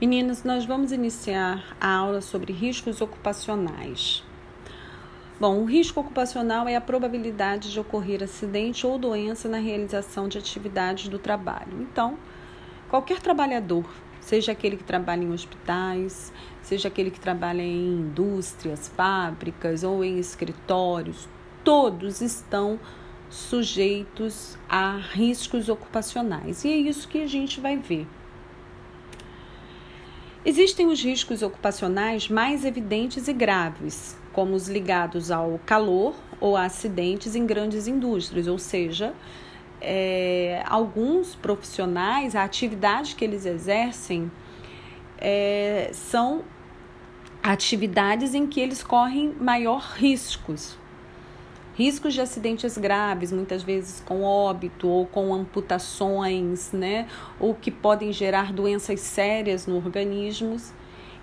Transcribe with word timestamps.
Meninas, 0.00 0.44
nós 0.44 0.64
vamos 0.64 0.92
iniciar 0.92 1.76
a 1.78 1.94
aula 1.94 2.22
sobre 2.22 2.54
riscos 2.54 3.02
ocupacionais. 3.02 4.24
Bom, 5.38 5.58
o 5.58 5.66
risco 5.66 6.00
ocupacional 6.00 6.66
é 6.66 6.74
a 6.74 6.80
probabilidade 6.80 7.70
de 7.70 7.78
ocorrer 7.78 8.22
acidente 8.22 8.86
ou 8.86 8.98
doença 8.98 9.46
na 9.46 9.58
realização 9.58 10.26
de 10.26 10.38
atividades 10.38 11.08
do 11.08 11.18
trabalho. 11.18 11.82
Então, 11.82 12.16
qualquer 12.88 13.20
trabalhador, 13.20 13.84
seja 14.22 14.52
aquele 14.52 14.78
que 14.78 14.84
trabalha 14.84 15.22
em 15.22 15.32
hospitais, 15.34 16.32
seja 16.62 16.88
aquele 16.88 17.10
que 17.10 17.20
trabalha 17.20 17.60
em 17.60 17.98
indústrias, 17.98 18.88
fábricas 18.88 19.84
ou 19.84 20.02
em 20.02 20.18
escritórios, 20.18 21.28
todos 21.62 22.22
estão 22.22 22.80
sujeitos 23.28 24.56
a 24.66 24.96
riscos 24.96 25.68
ocupacionais. 25.68 26.64
E 26.64 26.72
é 26.72 26.76
isso 26.76 27.06
que 27.06 27.22
a 27.22 27.26
gente 27.26 27.60
vai 27.60 27.76
ver. 27.76 28.06
Existem 30.42 30.86
os 30.86 31.02
riscos 31.02 31.42
ocupacionais 31.42 32.28
mais 32.28 32.64
evidentes 32.64 33.28
e 33.28 33.32
graves, 33.32 34.16
como 34.32 34.54
os 34.54 34.68
ligados 34.68 35.30
ao 35.30 35.60
calor 35.66 36.14
ou 36.40 36.56
a 36.56 36.64
acidentes 36.64 37.36
em 37.36 37.44
grandes 37.44 37.86
indústrias, 37.86 38.46
ou 38.46 38.58
seja, 38.58 39.12
é, 39.82 40.62
alguns 40.66 41.34
profissionais, 41.34 42.34
a 42.34 42.42
atividade 42.42 43.14
que 43.14 43.22
eles 43.22 43.44
exercem 43.44 44.30
é, 45.18 45.90
são 45.92 46.42
atividades 47.42 48.34
em 48.34 48.46
que 48.46 48.60
eles 48.60 48.82
correm 48.82 49.34
maior 49.38 49.92
riscos, 49.96 50.78
riscos 51.80 52.12
de 52.12 52.20
acidentes 52.20 52.76
graves, 52.76 53.32
muitas 53.32 53.62
vezes 53.62 54.02
com 54.04 54.22
óbito 54.22 54.86
ou 54.86 55.06
com 55.06 55.32
amputações, 55.32 56.72
né, 56.72 57.08
ou 57.38 57.54
que 57.54 57.70
podem 57.70 58.12
gerar 58.12 58.52
doenças 58.52 59.00
sérias 59.00 59.66
no 59.66 59.76
organismo. 59.76 60.58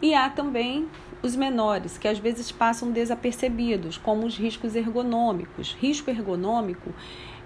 E 0.01 0.15
há 0.15 0.31
também 0.31 0.87
os 1.21 1.35
menores, 1.35 1.99
que 1.99 2.07
às 2.07 2.17
vezes 2.17 2.51
passam 2.51 2.89
desapercebidos, 2.89 3.99
como 3.99 4.25
os 4.25 4.35
riscos 4.35 4.75
ergonômicos. 4.75 5.77
Risco 5.79 6.09
ergonômico 6.09 6.91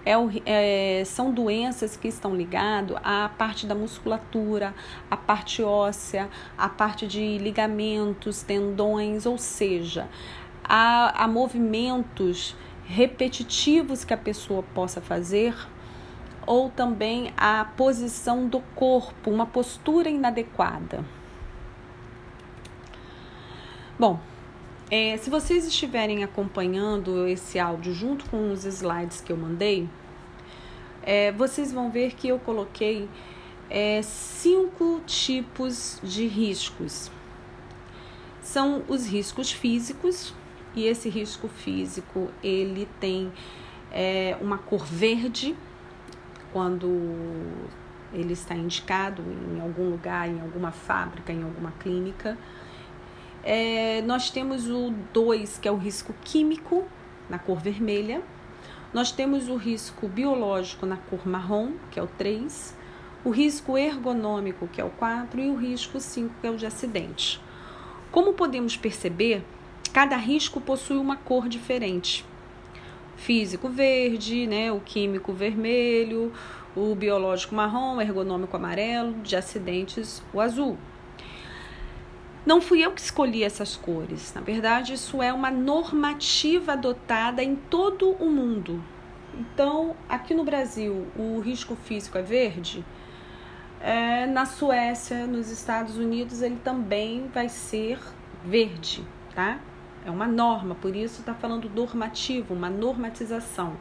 é, 0.06 0.14
é, 0.46 1.04
são 1.04 1.34
doenças 1.34 1.98
que 1.98 2.08
estão 2.08 2.34
ligadas 2.34 2.98
à 3.04 3.30
parte 3.38 3.66
da 3.66 3.76
musculatura, 3.76 4.74
à 5.10 5.18
parte 5.18 5.62
óssea, 5.62 6.30
à 6.58 6.70
parte 6.70 7.06
de 7.06 7.38
ligamentos, 7.40 8.42
tendões, 8.42 9.26
ou 9.26 9.38
seja, 9.38 10.08
a, 10.64 11.26
a 11.26 11.28
movimentos 11.28 12.56
repetitivos 12.92 14.04
que 14.04 14.14
a 14.14 14.18
pessoa 14.18 14.62
possa 14.76 15.00
fazer, 15.00 15.56
ou 16.46 16.70
também 16.70 17.34
a 17.38 17.64
posição 17.78 18.48
do 18.48 18.60
corpo, 18.76 19.32
uma 19.32 19.46
postura 19.46 20.10
inadequada. 20.10 21.06
Bom, 23.98 24.20
é, 24.90 25.16
se 25.16 25.30
vocês 25.30 25.66
estiverem 25.66 26.22
acompanhando 26.24 27.26
esse 27.28 27.58
áudio 27.58 27.94
junto 27.94 28.30
com 28.30 28.52
os 28.52 28.66
slides 28.66 29.22
que 29.22 29.32
eu 29.32 29.38
mandei, 29.38 29.88
é, 31.02 31.32
vocês 31.32 31.72
vão 31.72 31.90
ver 31.90 32.14
que 32.14 32.28
eu 32.28 32.40
coloquei 32.40 33.08
é, 33.70 34.02
cinco 34.02 35.02
tipos 35.06 35.98
de 36.04 36.28
riscos. 36.28 37.10
São 38.42 38.84
os 38.90 39.06
riscos 39.06 39.50
físicos, 39.50 40.34
e 40.76 40.86
esse 40.86 41.10
risco 41.10 41.48
físico 41.48 42.30
ele 42.44 42.88
tem 43.00 43.32
é, 43.92 44.38
uma 44.42 44.58
cor 44.58 44.86
verde 44.86 45.56
quando 46.54 46.88
ele 48.14 48.34
está 48.34 48.56
indicado 48.56 49.24
em 49.54 49.60
algum 49.62 49.90
lugar, 49.90 50.28
em 50.28 50.40
alguma 50.42 50.72
fábrica, 50.72 51.32
em 51.32 51.44
alguma 51.44 51.72
clínica. 51.80 52.38
É, 53.44 54.02
nós 54.04 54.30
temos 54.30 54.70
o 54.70 54.94
2, 55.14 55.58
que 55.58 55.68
é 55.68 55.72
o 55.72 55.78
risco 55.78 56.14
químico, 56.24 56.86
na 57.30 57.40
cor 57.40 57.60
vermelha. 57.60 58.22
Nós 58.94 59.12
temos 59.12 59.48
o 59.48 59.56
risco 59.56 60.08
biológico 60.08 60.86
na 60.86 60.98
cor 60.98 61.26
marrom, 61.26 61.74
que 61.90 62.00
é 62.00 62.04
o 62.04 62.08
3. 62.08 62.76
O 63.24 63.30
risco 63.30 63.78
ergonômico, 63.78 64.68
que 64.68 64.82
é 64.82 64.84
o 64.84 64.90
4. 64.90 65.40
E 65.40 65.50
o 65.50 65.56
risco 65.56 66.00
5, 66.00 66.36
que 66.42 66.48
é 66.48 66.52
o 66.52 66.58
de 66.58 66.66
acidente. 66.66 67.42
Como 68.12 68.34
podemos 68.34 68.76
perceber, 68.76 69.46
Cada 69.94 70.16
risco 70.16 70.62
possui 70.62 70.98
uma 70.98 71.16
cor 71.16 71.50
diferente. 71.50 72.26
Físico 73.18 73.70
verde, 73.70 74.48
né, 74.48 74.72
o 74.72 74.80
químico 74.80 75.34
vermelho, 75.34 76.34
o 76.76 76.96
biológico 76.96 77.54
marrom, 77.54 77.98
o 77.98 78.02
ergonômico 78.02 78.56
amarelo, 78.56 79.14
de 79.22 79.36
acidentes 79.36 80.24
o 80.34 80.40
azul. 80.40 80.78
Não 82.46 82.60
fui 82.60 82.84
eu 82.84 82.92
que 82.92 83.02
escolhi 83.02 83.44
essas 83.44 83.76
cores. 83.76 84.34
Na 84.34 84.42
verdade, 84.42 84.94
isso 84.94 85.22
é 85.22 85.32
uma 85.32 85.52
normativa 85.52 86.74
adotada 86.74 87.44
em 87.44 87.56
todo 87.56 88.12
o 88.20 88.30
mundo. 88.30 88.84
Então, 89.38 89.96
aqui 90.10 90.34
no 90.34 90.44
Brasil, 90.44 91.08
o 91.16 91.40
risco 91.40 91.76
físico 91.76 92.18
é 92.18 92.24
verde. 92.24 92.84
É, 93.80 94.26
na 94.26 94.46
Suécia, 94.46 95.28
nos 95.28 95.50
Estados 95.50 95.98
Unidos, 95.98 96.42
ele 96.42 96.58
também 96.64 97.30
vai 97.34 97.48
ser 97.48 98.00
verde, 98.44 99.04
tá? 99.36 99.60
É 100.06 100.10
uma 100.10 100.28
norma, 100.28 100.76
por 100.76 100.96
isso 100.96 101.20
está 101.20 101.34
falando 101.34 101.70
normativo, 101.70 102.54
uma 102.54 102.70
normatização. 102.70 103.78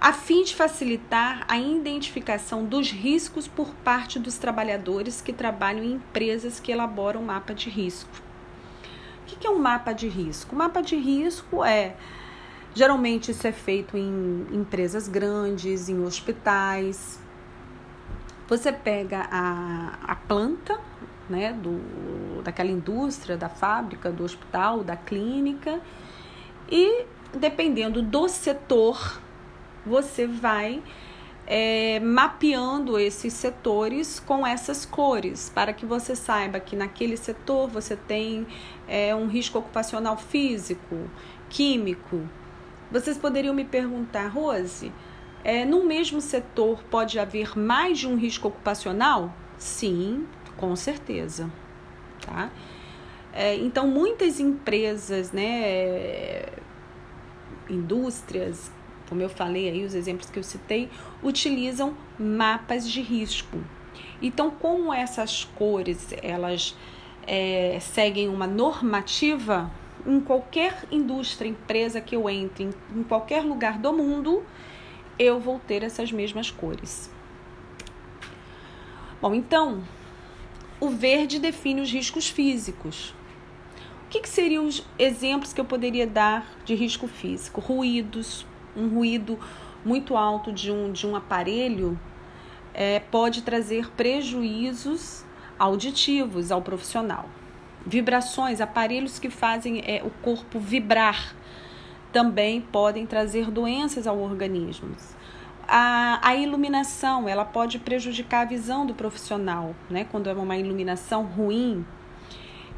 A 0.00 0.12
fim 0.12 0.44
de 0.44 0.54
facilitar 0.54 1.44
a 1.48 1.58
identificação 1.58 2.64
dos 2.64 2.90
riscos 2.90 3.48
por 3.48 3.74
parte 3.84 4.18
dos 4.18 4.38
trabalhadores 4.38 5.20
que 5.20 5.32
trabalham 5.32 5.82
em 5.82 5.94
empresas 5.94 6.60
que 6.60 6.70
elaboram 6.70 7.20
mapa 7.22 7.52
de 7.52 7.68
risco. 7.68 8.10
O 9.22 9.26
que 9.26 9.46
é 9.46 9.50
um 9.50 9.58
mapa 9.58 9.92
de 9.92 10.08
risco? 10.08 10.54
O 10.54 10.58
mapa 10.58 10.80
de 10.80 10.96
risco 10.96 11.64
é 11.64 11.96
geralmente 12.74 13.32
isso 13.32 13.46
é 13.46 13.52
feito 13.52 13.96
em 13.96 14.46
empresas 14.52 15.08
grandes, 15.08 15.88
em 15.88 16.00
hospitais. 16.00 17.18
Você 18.46 18.72
pega 18.72 19.28
a, 19.30 19.98
a 20.06 20.14
planta, 20.14 20.80
né, 21.28 21.52
do, 21.52 22.42
daquela 22.42 22.70
indústria, 22.70 23.36
da 23.36 23.48
fábrica, 23.48 24.10
do 24.10 24.24
hospital, 24.24 24.82
da 24.82 24.96
clínica. 24.96 25.80
E 26.70 27.04
dependendo 27.34 28.02
do 28.02 28.28
setor, 28.28 29.20
você 29.84 30.26
vai 30.26 30.82
é, 31.46 31.98
mapeando 32.00 32.98
esses 32.98 33.32
setores 33.32 34.20
com 34.20 34.46
essas 34.46 34.84
cores, 34.84 35.50
para 35.54 35.72
que 35.72 35.86
você 35.86 36.14
saiba 36.14 36.60
que 36.60 36.76
naquele 36.76 37.16
setor 37.16 37.68
você 37.68 37.96
tem 37.96 38.46
é, 38.86 39.14
um 39.14 39.26
risco 39.26 39.58
ocupacional 39.58 40.18
físico, 40.18 41.08
químico. 41.48 42.28
Vocês 42.90 43.16
poderiam 43.16 43.54
me 43.54 43.64
perguntar, 43.64 44.28
Rose, 44.28 44.92
é, 45.42 45.64
no 45.64 45.84
mesmo 45.84 46.20
setor 46.20 46.82
pode 46.90 47.18
haver 47.18 47.58
mais 47.58 47.98
de 47.98 48.06
um 48.06 48.16
risco 48.16 48.48
ocupacional? 48.48 49.34
Sim, 49.56 50.26
com 50.58 50.76
certeza, 50.76 51.50
tá? 52.20 52.50
É, 53.32 53.54
então, 53.54 53.86
muitas 53.86 54.40
empresas, 54.40 55.32
né, 55.32 56.44
indústrias, 57.70 58.70
como 59.08 59.22
eu 59.22 59.28
falei 59.28 59.68
aí, 59.68 59.84
os 59.84 59.94
exemplos 59.94 60.28
que 60.28 60.38
eu 60.38 60.42
citei, 60.42 60.90
utilizam 61.22 61.94
mapas 62.18 62.88
de 62.88 63.00
risco. 63.00 63.58
Então, 64.20 64.50
como 64.50 64.92
essas 64.92 65.44
cores, 65.44 66.08
elas 66.22 66.76
é, 67.26 67.78
seguem 67.80 68.28
uma 68.28 68.46
normativa, 68.46 69.70
em 70.06 70.20
qualquer 70.20 70.84
indústria, 70.90 71.48
empresa 71.48 72.00
que 72.00 72.16
eu 72.16 72.28
entre, 72.28 72.64
em, 72.64 72.70
em 72.94 73.02
qualquer 73.02 73.42
lugar 73.42 73.78
do 73.78 73.92
mundo, 73.92 74.42
eu 75.18 75.38
vou 75.38 75.58
ter 75.58 75.82
essas 75.82 76.12
mesmas 76.12 76.50
cores. 76.50 77.10
Bom, 79.20 79.34
então, 79.34 79.82
o 80.80 80.88
verde 80.88 81.38
define 81.38 81.80
os 81.80 81.90
riscos 81.90 82.28
físicos. 82.28 83.14
O 84.06 84.10
que, 84.10 84.20
que 84.20 84.28
seriam 84.28 84.64
os 84.64 84.82
exemplos 84.98 85.52
que 85.52 85.60
eu 85.60 85.64
poderia 85.64 86.06
dar 86.06 86.46
de 86.64 86.74
risco 86.74 87.06
físico? 87.06 87.60
Ruídos, 87.60 88.46
um 88.76 88.88
ruído 88.88 89.38
muito 89.84 90.16
alto 90.16 90.52
de 90.52 90.70
um, 90.70 90.92
de 90.92 91.06
um 91.06 91.14
aparelho 91.14 91.98
é, 92.72 93.00
pode 93.00 93.42
trazer 93.42 93.90
prejuízos 93.90 95.24
auditivos 95.58 96.52
ao 96.52 96.62
profissional. 96.62 97.28
Vibrações, 97.84 98.60
aparelhos 98.60 99.18
que 99.18 99.28
fazem 99.28 99.82
é, 99.84 100.02
o 100.04 100.10
corpo 100.22 100.58
vibrar, 100.58 101.34
também 102.12 102.60
podem 102.60 103.04
trazer 103.04 103.50
doenças 103.50 104.06
ao 104.06 104.18
organismo 104.18 104.94
a, 105.68 106.18
a 106.22 106.34
iluminação 106.34 107.28
ela 107.28 107.44
pode 107.44 107.78
prejudicar 107.78 108.40
a 108.40 108.44
visão 108.46 108.86
do 108.86 108.94
profissional, 108.94 109.74
né? 109.90 110.06
Quando 110.10 110.30
é 110.30 110.32
uma 110.32 110.56
iluminação 110.56 111.24
ruim, 111.24 111.84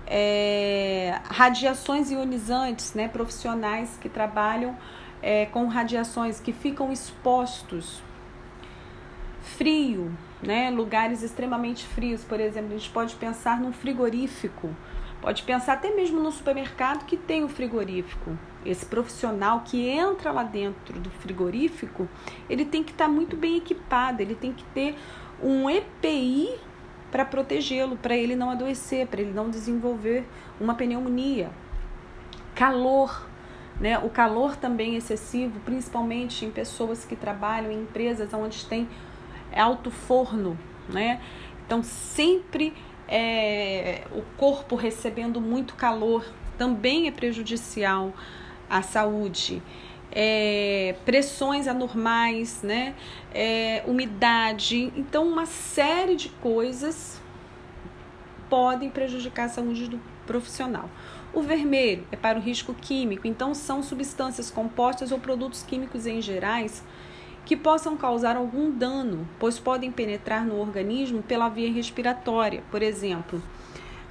é, 0.08 1.20
radiações 1.25 2.10
ionizantes, 2.10 2.92
né? 2.94 3.06
Profissionais 3.06 3.96
que 4.00 4.08
trabalham 4.08 4.76
é, 5.22 5.46
com 5.46 5.69
radiações 5.69 6.40
que 6.40 6.52
ficam 6.52 6.92
expostos, 6.92 8.02
frio, 9.40 10.12
né? 10.42 10.69
Lugares 10.69 11.22
extremamente 11.22 11.87
frios, 11.87 12.25
por 12.25 12.40
exemplo, 12.40 12.75
a 12.75 12.76
gente 12.76 12.90
pode 12.90 13.14
pensar 13.14 13.60
num 13.60 13.72
frigorífico, 13.72 14.75
pode 15.22 15.44
pensar 15.44 15.75
até 15.75 15.94
mesmo 15.94 16.20
no 16.20 16.32
supermercado 16.32 17.04
que 17.04 17.16
tem 17.16 17.44
o 17.44 17.48
frigorífico. 17.48 18.37
Esse 18.64 18.84
profissional 18.84 19.62
que 19.64 19.88
entra 19.88 20.30
lá 20.30 20.42
dentro 20.42 20.98
do 21.00 21.10
frigorífico, 21.10 22.08
ele 22.48 22.64
tem 22.64 22.82
que 22.82 22.92
estar 22.92 23.06
tá 23.06 23.10
muito 23.10 23.36
bem 23.36 23.56
equipado, 23.56 24.20
ele 24.20 24.34
tem 24.34 24.52
que 24.52 24.64
ter 24.64 24.96
um 25.42 25.68
EPI 25.70 26.58
para 27.10 27.24
protegê-lo, 27.24 27.96
para 27.96 28.14
ele 28.14 28.36
não 28.36 28.50
adoecer, 28.50 29.06
para 29.06 29.20
ele 29.20 29.32
não 29.32 29.50
desenvolver 29.50 30.26
uma 30.60 30.74
pneumonia. 30.74 31.50
Calor, 32.54 33.26
né? 33.80 33.98
O 33.98 34.10
calor 34.10 34.56
também 34.56 34.94
excessivo, 34.94 35.58
principalmente 35.60 36.44
em 36.44 36.50
pessoas 36.50 37.04
que 37.04 37.16
trabalham 37.16 37.72
em 37.72 37.82
empresas 37.82 38.32
onde 38.34 38.64
tem 38.66 38.88
alto 39.56 39.90
forno, 39.90 40.56
né? 40.88 41.20
Então 41.66 41.82
sempre 41.82 42.74
é, 43.08 44.02
o 44.12 44.22
corpo 44.36 44.76
recebendo 44.76 45.40
muito 45.40 45.74
calor 45.74 46.24
também 46.56 47.08
é 47.08 47.10
prejudicial 47.10 48.12
à 48.70 48.81
saúde. 48.82 49.61
É, 50.12 50.94
pressões 51.05 51.69
anormais, 51.69 52.62
né? 52.62 52.94
É, 53.34 53.82
umidade, 53.87 54.93
então 54.96 55.28
uma 55.28 55.46
série 55.46 56.17
de 56.17 56.28
coisas 56.28 57.20
podem 58.49 58.90
prejudicar 58.90 59.46
a 59.46 59.49
saúde 59.49 59.88
do 59.88 60.00
profissional. 60.26 60.88
O 61.32 61.43
vermelho 61.43 62.05
é 62.11 62.17
para 62.17 62.38
o 62.38 62.43
risco 62.43 62.75
químico, 62.75 63.26
então 63.26 63.55
são 63.55 63.82
substâncias 63.82 64.50
compostas 64.50 65.12
ou 65.12 65.20
produtos 65.20 65.62
químicos 65.62 66.06
em 66.06 66.20
gerais 66.20 66.82
que 67.46 67.56
possam 67.56 67.96
causar 67.96 68.37
algum 68.37 68.70
dano, 68.70 69.28
pois 69.38 69.58
podem 69.58 69.90
penetrar 69.90 70.44
no 70.44 70.61
organismo 70.61 71.23
pela 71.23 71.49
via 71.49 71.73
respiratória, 71.73 72.62
por 72.70 72.82
exemplo, 72.82 73.43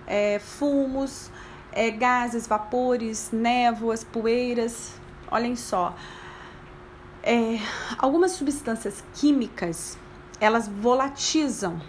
é, 0.08 0.40
fumos, 0.40 1.30
é, 1.80 1.90
gases, 1.90 2.46
vapores, 2.46 3.30
névoas, 3.32 4.04
poeiras. 4.04 5.00
Olhem 5.32 5.56
só, 5.56 5.96
é, 7.24 7.58
algumas 7.98 8.34
substâncias 8.34 9.02
químicas 9.14 9.98
elas 10.42 10.68
volatizam. 10.68 11.82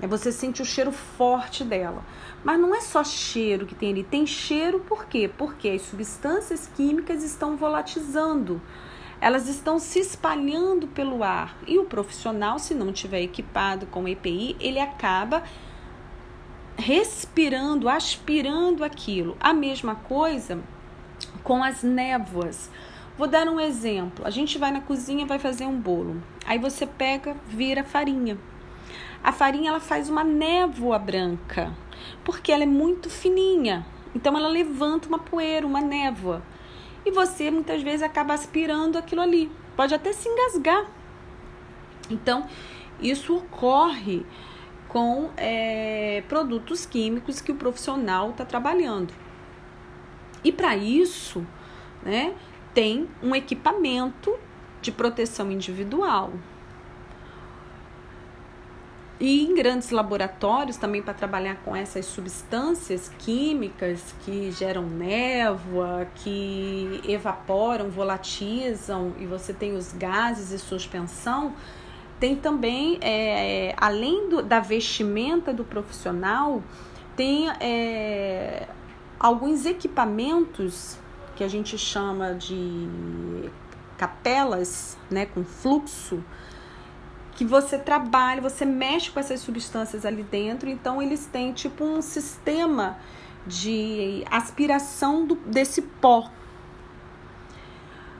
Né? 0.00 0.08
Você 0.08 0.32
sente 0.32 0.60
o 0.60 0.64
cheiro 0.64 0.90
forte 0.90 1.62
dela. 1.62 2.02
Mas 2.42 2.58
não 2.58 2.74
é 2.74 2.80
só 2.80 3.04
cheiro 3.04 3.64
que 3.64 3.76
tem 3.76 3.92
ali, 3.92 4.02
tem 4.02 4.26
cheiro 4.26 4.80
por 4.80 5.04
quê? 5.04 5.30
Porque 5.38 5.68
as 5.68 5.82
substâncias 5.82 6.68
químicas 6.74 7.22
estão 7.22 7.56
volatizando, 7.56 8.60
elas 9.20 9.46
estão 9.46 9.78
se 9.78 10.00
espalhando 10.00 10.88
pelo 10.88 11.22
ar. 11.22 11.56
E 11.64 11.78
o 11.78 11.84
profissional, 11.84 12.58
se 12.58 12.74
não 12.74 12.92
tiver 12.92 13.20
equipado 13.22 13.86
com 13.86 14.08
EPI, 14.08 14.56
ele 14.58 14.80
acaba 14.80 15.44
respirando, 16.80 17.88
aspirando 17.88 18.82
aquilo. 18.82 19.36
A 19.38 19.52
mesma 19.52 19.94
coisa 19.94 20.58
com 21.44 21.62
as 21.62 21.82
névoas. 21.82 22.70
Vou 23.16 23.28
dar 23.28 23.46
um 23.48 23.60
exemplo. 23.60 24.26
A 24.26 24.30
gente 24.30 24.58
vai 24.58 24.72
na 24.72 24.80
cozinha, 24.80 25.26
vai 25.26 25.38
fazer 25.38 25.66
um 25.66 25.78
bolo. 25.78 26.22
Aí 26.46 26.58
você 26.58 26.86
pega, 26.86 27.36
vira 27.46 27.84
farinha. 27.84 28.38
A 29.22 29.30
farinha 29.32 29.70
ela 29.70 29.80
faz 29.80 30.08
uma 30.08 30.24
névoa 30.24 30.98
branca 30.98 31.72
porque 32.24 32.50
ela 32.50 32.62
é 32.62 32.66
muito 32.66 33.10
fininha. 33.10 33.86
Então 34.14 34.36
ela 34.36 34.48
levanta 34.48 35.08
uma 35.08 35.18
poeira, 35.18 35.66
uma 35.66 35.80
névoa. 35.80 36.42
E 37.04 37.10
você 37.10 37.50
muitas 37.50 37.82
vezes 37.82 38.02
acaba 38.02 38.34
aspirando 38.34 38.96
aquilo 38.96 39.20
ali. 39.20 39.50
Pode 39.76 39.94
até 39.94 40.12
se 40.12 40.28
engasgar. 40.28 40.86
Então, 42.10 42.46
isso 43.00 43.36
ocorre 43.36 44.26
com 44.90 45.30
é, 45.36 46.22
produtos 46.28 46.84
químicos 46.84 47.40
que 47.40 47.52
o 47.52 47.54
profissional 47.54 48.30
está 48.30 48.44
trabalhando. 48.44 49.14
E 50.42 50.50
para 50.50 50.76
isso, 50.76 51.46
né, 52.02 52.34
tem 52.74 53.08
um 53.22 53.34
equipamento 53.34 54.36
de 54.82 54.90
proteção 54.90 55.50
individual. 55.50 56.32
E 59.20 59.44
em 59.44 59.54
grandes 59.54 59.90
laboratórios 59.90 60.78
também 60.78 61.02
para 61.02 61.12
trabalhar 61.12 61.56
com 61.56 61.76
essas 61.76 62.06
substâncias 62.06 63.12
químicas 63.18 64.14
que 64.24 64.50
geram 64.50 64.88
névoa, 64.88 66.08
que 66.16 67.02
evaporam, 67.06 67.90
volatizam 67.90 69.12
e 69.20 69.26
você 69.26 69.52
tem 69.52 69.76
os 69.76 69.92
gases 69.92 70.52
e 70.52 70.58
suspensão, 70.58 71.54
tem 72.20 72.36
também, 72.36 72.98
é, 73.00 73.74
além 73.78 74.28
do, 74.28 74.42
da 74.42 74.60
vestimenta 74.60 75.54
do 75.54 75.64
profissional, 75.64 76.62
tem 77.16 77.50
é, 77.58 78.68
alguns 79.18 79.64
equipamentos 79.64 80.98
que 81.34 81.42
a 81.42 81.48
gente 81.48 81.78
chama 81.78 82.34
de 82.34 83.50
capelas, 83.96 84.98
né, 85.10 85.24
com 85.24 85.42
fluxo, 85.42 86.22
que 87.32 87.44
você 87.44 87.78
trabalha, 87.78 88.42
você 88.42 88.66
mexe 88.66 89.10
com 89.10 89.18
essas 89.18 89.40
substâncias 89.40 90.04
ali 90.04 90.22
dentro, 90.22 90.68
então 90.68 91.00
eles 91.00 91.24
têm 91.24 91.54
tipo 91.54 91.82
um 91.82 92.02
sistema 92.02 92.98
de 93.46 94.22
aspiração 94.30 95.24
do, 95.24 95.36
desse 95.36 95.80
pó. 95.80 96.30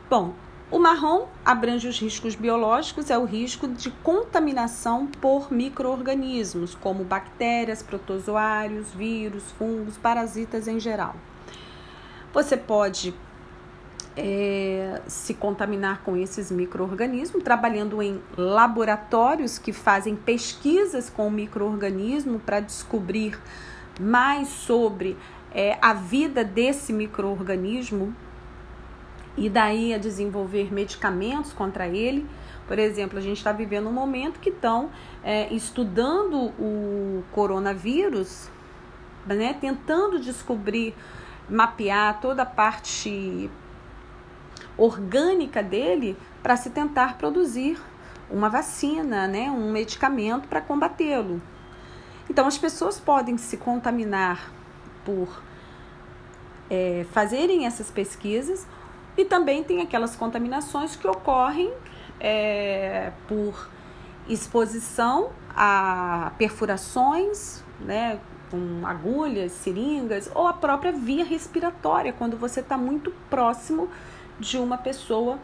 Bom, 0.09 0.35
o 0.71 0.79
marrom 0.79 1.27
abrange 1.45 1.89
os 1.89 1.99
riscos 1.99 2.37
biológicos, 2.37 3.11
é 3.11 3.19
o 3.19 3.25
risco 3.25 3.67
de 3.67 3.91
contaminação 3.91 5.07
por 5.07 5.53
micro-organismos, 5.53 6.77
como 6.77 7.03
bactérias, 7.03 7.83
protozoários, 7.83 8.93
vírus, 8.93 9.43
fungos, 9.59 9.97
parasitas 9.97 10.69
em 10.69 10.79
geral. 10.79 11.17
Você 12.33 12.57
pode 12.57 13.13
é, 14.17 15.01
se 15.09 15.35
contaminar 15.35 16.03
com 16.05 16.17
esses 16.17 16.53
micro-organismos, 16.53 17.43
trabalhando 17.43 18.01
em 18.01 18.21
laboratórios 18.37 19.59
que 19.59 19.73
fazem 19.73 20.15
pesquisas 20.15 21.11
com 21.11 21.27
o 21.27 21.31
micro-organismo 21.31 22.39
para 22.39 22.61
descobrir 22.61 23.37
mais 23.99 24.47
sobre 24.47 25.17
é, 25.53 25.77
a 25.83 25.93
vida 25.93 26.45
desse 26.45 26.93
micro-organismo 26.93 28.15
e 29.37 29.49
daí 29.49 29.95
a 29.95 29.99
desenvolver 29.99 30.73
medicamentos 30.73 31.53
contra 31.53 31.87
ele. 31.87 32.27
Por 32.67 32.79
exemplo, 32.79 33.19
a 33.19 33.23
gente 33.23 33.39
está 33.39 33.53
vivendo 33.53 33.89
um 33.89 33.93
momento 33.93 34.39
que 34.39 34.51
estão 34.51 34.91
é, 35.25 35.53
estudando 35.53 36.53
o 36.59 37.25
coronavírus, 37.33 38.49
né, 39.27 39.57
tentando 39.61 40.21
descobrir, 40.21 40.95
mapear 41.49 42.21
toda 42.21 42.43
a 42.43 42.47
parte 42.47 43.51
orgânica 44.77 45.63
dele 45.63 46.17
para 46.43 46.57
se 46.57 46.71
tentar 46.71 47.19
produzir 47.19 47.79
uma 48.31 48.49
vacina, 48.49 49.27
né, 49.27 49.51
um 49.51 49.73
medicamento 49.73 50.47
para 50.47 50.61
combatê-lo. 50.61 51.43
Então, 52.29 52.47
as 52.47 52.57
pessoas 52.57 53.01
podem 53.01 53.37
se 53.37 53.57
contaminar 53.57 54.53
por 55.05 55.43
é, 56.71 57.05
fazerem 57.11 57.67
essas 57.67 57.91
pesquisas 57.91 58.67
e 59.21 59.25
também 59.25 59.63
tem 59.63 59.83
aquelas 59.83 60.17
contaminações 60.17 60.97
que 60.97 61.07
ocorrem 61.07 61.71
é, 62.19 63.13
por 63.29 63.69
exposição 64.29 65.31
a 65.55 66.33
perfurações, 66.39 67.63
né, 67.81 68.19
com 68.51 68.87
agulhas, 68.87 69.53
seringas 69.53 70.31
ou 70.35 70.47
a 70.47 70.53
própria 70.53 70.91
via 70.91 71.25
respiratória, 71.25 72.13
quando 72.13 72.37
você 72.37 72.61
está 72.61 72.79
muito 72.79 73.11
próximo 73.29 73.89
de 74.39 74.57
uma 74.59 74.79
pessoa 74.79 75.39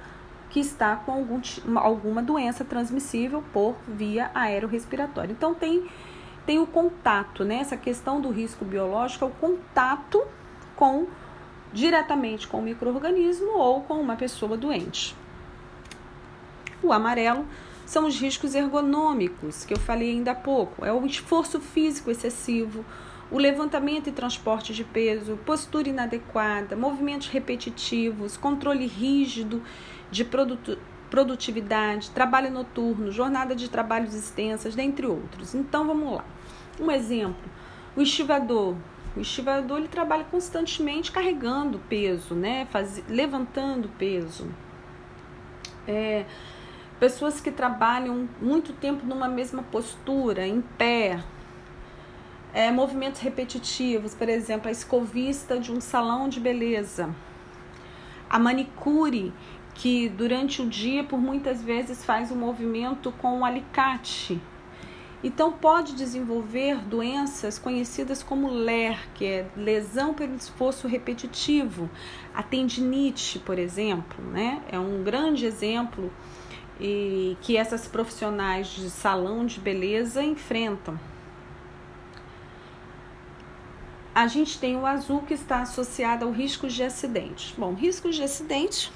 que 0.49 0.61
está 0.61 0.97
com 0.97 1.13
algum, 1.13 1.41
alguma 1.77 2.23
doença 2.23 2.65
transmissível 2.65 3.45
por 3.53 3.77
via 3.87 4.31
aerorrespiratória. 4.35 5.33
Então 5.33 5.55
tem, 5.55 5.87
tem 6.47 6.59
o 6.59 6.67
contato, 6.67 7.45
né? 7.45 7.57
Essa 7.57 7.77
questão 7.77 8.21
do 8.21 8.31
risco 8.31 8.65
biológico 8.65 9.25
é 9.27 9.29
o 9.29 9.31
contato 9.33 10.23
com 10.75 11.07
diretamente 11.77 12.49
com 12.49 12.59
o 12.59 12.63
microorganismo 12.63 13.59
ou 13.59 13.83
com 13.83 14.01
uma 14.01 14.17
pessoa 14.17 14.57
doente. 14.57 15.15
O 16.83 16.91
amarelo 16.91 17.47
são 17.85 18.07
os 18.07 18.19
riscos 18.19 18.55
ergonômicos, 18.55 19.65
que 19.67 19.75
eu 19.75 19.79
falei 19.79 20.11
ainda 20.11 20.31
há 20.31 20.35
pouco. 20.35 20.85
É 20.87 20.93
o 20.93 21.05
esforço 21.05 21.61
físico 21.61 22.11
excessivo, 22.11 22.83
o 23.31 23.39
levantamento 23.39 24.09
e 24.09 24.13
transporte 24.13 24.73
de 24.73 24.85
peso, 24.85 25.39
postura 25.45 25.91
inadequada, 25.91 26.75
movimentos 26.75 27.29
repetitivos, 27.29 28.39
controle 28.39 28.87
rígido 28.87 29.63
de 30.11 30.27
produtividade, 31.11 32.11
trabalho 32.11 32.51
noturno, 32.51 33.13
jornada 33.13 33.55
de 33.55 33.69
trabalhos 33.69 34.15
extensas, 34.15 34.75
dentre 34.75 35.07
outros. 35.07 35.55
Então 35.55 35.87
vamos 35.87 36.15
lá. 36.15 36.25
Um 36.81 36.91
exemplo: 36.91 37.51
o 37.95 38.01
estivador. 38.01 38.77
O 39.17 39.21
estivador 39.21 39.79
ele 39.79 39.89
trabalha 39.89 40.25
constantemente 40.25 41.11
carregando 41.11 41.79
peso, 41.89 42.35
né? 42.35 42.67
Faz, 42.71 43.03
levantando 43.09 43.89
peso. 43.99 44.47
É, 45.89 46.27
pessoas 47.01 47.41
que 47.41 47.51
trabalham 47.51 48.29
muito 48.41 48.75
tempo 48.75 49.07
numa 49.07 49.27
mesma 49.27 49.63
postura, 49.63 50.47
em 50.47 50.61
pé, 50.61 51.23
é, 52.53 52.71
movimentos 52.71 53.21
repetitivos, 53.21 54.15
por 54.15 54.29
exemplo, 54.29 54.69
a 54.69 54.71
escovista 54.71 55.59
de 55.59 55.73
um 55.73 55.81
salão 55.81 56.29
de 56.29 56.39
beleza, 56.39 57.15
a 58.29 58.39
manicure 58.39 59.33
que 59.75 60.09
durante 60.09 60.61
o 60.61 60.69
dia 60.69 61.05
por 61.05 61.19
muitas 61.19 61.63
vezes 61.63 62.05
faz 62.05 62.31
um 62.31 62.37
movimento 62.37 63.13
com 63.13 63.39
um 63.39 63.45
alicate. 63.45 64.41
Então 65.25 65.53
pode 65.53 65.95
desenvolver 65.95 66.77
doenças 66.85 67.59
conhecidas 67.59 68.23
como 68.23 68.49
LER, 68.49 69.09
que 69.15 69.25
é 69.25 69.47
lesão 69.57 70.15
pelo 70.15 70.35
esforço 70.35 70.87
repetitivo, 70.87 71.91
a 72.35 72.43
tendinite, 72.43 73.39
por 73.39 73.59
exemplo, 73.59 74.23
né? 74.25 74.63
É 74.71 74.79
um 74.79 75.03
grande 75.03 75.47
exemplo 75.47 76.13
e 76.79 77.37
que 77.41 77.57
essas 77.57 77.89
profissionais 77.89 78.69
de 78.69 78.91
salão 78.91 79.47
de 79.47 79.59
beleza 79.59 80.23
enfrentam. 80.23 80.99
A 84.15 84.27
gente 84.27 84.59
tem 84.59 84.77
o 84.77 84.87
azul 84.87 85.23
que 85.23 85.35
está 85.35 85.61
associado 85.61 86.25
ao 86.25 86.31
risco 86.31 86.69
de 86.69 86.83
acidente. 86.83 87.55
Bom, 87.59 87.75
risco 87.75 88.11
de 88.11 88.23
acidente 88.23 88.93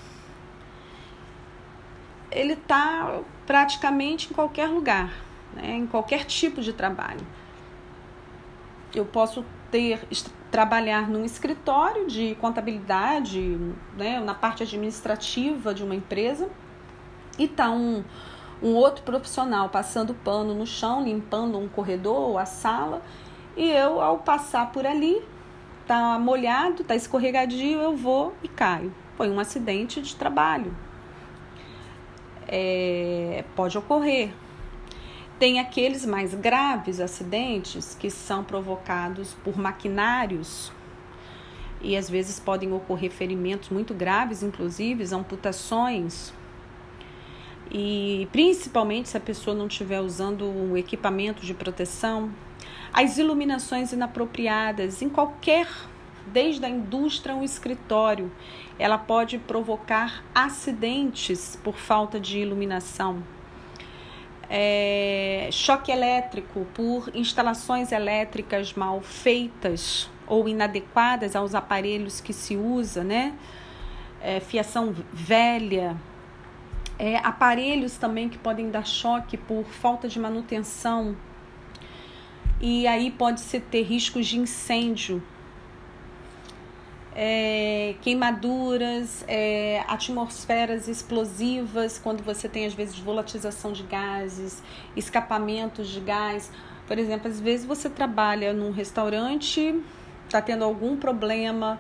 ele 2.31 2.53
está 2.53 3.21
praticamente 3.47 4.31
em 4.31 4.35
qualquer 4.35 4.69
lugar, 4.69 5.13
né? 5.55 5.77
em 5.77 5.87
qualquer 5.87 6.25
tipo 6.25 6.61
de 6.61 6.73
trabalho. 6.73 7.27
Eu 8.95 9.05
posso 9.05 9.45
ter 9.71 10.01
trabalhar 10.51 11.09
num 11.09 11.25
escritório 11.25 12.07
de 12.09 12.35
contabilidade, 12.41 13.57
né, 13.97 14.19
na 14.19 14.35
parte 14.35 14.65
administrativa 14.65 15.73
de 15.73 15.85
uma 15.85 15.95
empresa 15.95 16.51
e 17.39 17.47
tá 17.47 17.71
um, 17.71 18.03
um 18.61 18.75
outro 18.75 19.05
profissional 19.05 19.69
passando 19.69 20.13
pano 20.13 20.53
no 20.55 20.67
chão, 20.67 21.05
limpando 21.05 21.57
um 21.59 21.69
corredor 21.69 22.31
ou 22.31 22.39
a 22.39 22.45
sala, 22.45 23.01
e 23.57 23.71
eu, 23.71 24.01
ao 24.01 24.19
passar 24.19 24.73
por 24.73 24.87
ali, 24.87 25.23
tá 25.87 26.19
molhado, 26.19 26.85
tá 26.85 26.95
escorregadio, 26.95 27.81
eu 27.81 27.97
vou 27.97 28.35
e 28.43 28.49
caio. 28.49 28.93
Foi 29.17 29.29
um 29.31 29.39
acidente 29.39 30.01
de 30.01 30.15
trabalho. 30.17 30.75
É, 32.47 33.45
pode 33.55 33.77
ocorrer. 33.77 34.33
Tem 35.41 35.59
aqueles 35.59 36.05
mais 36.05 36.35
graves 36.35 37.01
acidentes 37.01 37.97
que 37.99 38.11
são 38.11 38.45
provocados 38.45 39.33
por 39.43 39.57
maquinários 39.57 40.71
e 41.81 41.97
às 41.97 42.11
vezes 42.11 42.39
podem 42.39 42.71
ocorrer 42.75 43.11
ferimentos 43.11 43.71
muito 43.71 43.95
graves, 43.95 44.43
inclusive 44.43 45.03
amputações 45.15 46.35
e 47.73 48.29
principalmente 48.31 49.09
se 49.09 49.17
a 49.17 49.21
pessoa 49.21 49.57
não 49.57 49.67
estiver 49.67 50.03
usando 50.03 50.43
o 50.45 50.77
equipamento 50.77 51.47
de 51.47 51.55
proteção, 51.55 52.31
as 52.93 53.17
iluminações 53.17 53.93
inapropriadas 53.93 55.01
em 55.01 55.09
qualquer, 55.09 55.67
desde 56.27 56.67
a 56.67 56.69
indústria 56.69 57.35
ao 57.35 57.43
escritório, 57.43 58.31
ela 58.79 58.99
pode 58.99 59.39
provocar 59.39 60.23
acidentes 60.35 61.59
por 61.65 61.79
falta 61.79 62.21
de 62.21 62.41
iluminação. 62.41 63.40
É, 64.53 65.49
choque 65.53 65.93
elétrico 65.93 66.67
por 66.75 67.09
instalações 67.15 67.93
elétricas 67.93 68.75
mal 68.75 69.01
feitas 69.01 70.11
ou 70.27 70.49
inadequadas 70.49 71.37
aos 71.37 71.55
aparelhos 71.55 72.21
que 72.21 72.33
se 72.33 72.57
usa, 72.57 73.05
né? 73.05 73.35
É, 74.21 74.41
fiação 74.41 74.93
velha, 75.13 75.97
é, 76.99 77.17
aparelhos 77.19 77.97
também 77.97 78.29
que 78.29 78.37
podem 78.37 78.71
dar 78.71 78.85
choque 78.85 79.37
por 79.37 79.65
falta 79.65 80.09
de 80.09 80.19
manutenção. 80.19 81.17
E 82.61 82.87
aí 82.87 83.11
pode-se 83.11 83.59
ter 83.59 83.83
riscos 83.83 84.27
de 84.27 84.39
incêndio, 84.39 85.23
é, 87.23 87.97
queimaduras, 88.01 89.23
é, 89.29 89.85
atmosferas 89.87 90.89
explosivas, 90.89 91.99
quando 91.99 92.23
você 92.23 92.49
tem 92.49 92.65
às 92.65 92.73
vezes 92.73 92.99
volatização 92.99 93.73
de 93.73 93.83
gases, 93.83 94.63
escapamentos 94.97 95.89
de 95.89 96.01
gás. 96.01 96.51
Por 96.87 96.99
exemplo, 96.99 97.29
às 97.29 97.39
vezes 97.39 97.67
você 97.67 97.91
trabalha 97.91 98.55
num 98.55 98.71
restaurante, 98.71 99.79
está 100.25 100.41
tendo 100.41 100.65
algum 100.65 100.97
problema 100.97 101.79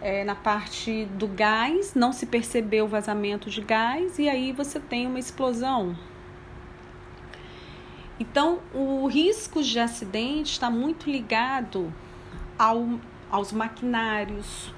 é, 0.00 0.22
na 0.22 0.36
parte 0.36 1.06
do 1.06 1.26
gás, 1.26 1.96
não 1.96 2.12
se 2.12 2.24
percebeu 2.24 2.84
o 2.84 2.88
vazamento 2.88 3.50
de 3.50 3.62
gás 3.62 4.20
e 4.20 4.28
aí 4.28 4.52
você 4.52 4.78
tem 4.78 5.08
uma 5.08 5.18
explosão. 5.18 5.96
Então, 8.20 8.60
o 8.72 9.08
risco 9.08 9.64
de 9.64 9.80
acidente 9.80 10.52
está 10.52 10.70
muito 10.70 11.10
ligado 11.10 11.92
ao, 12.56 13.00
aos 13.32 13.52
maquinários, 13.52 14.75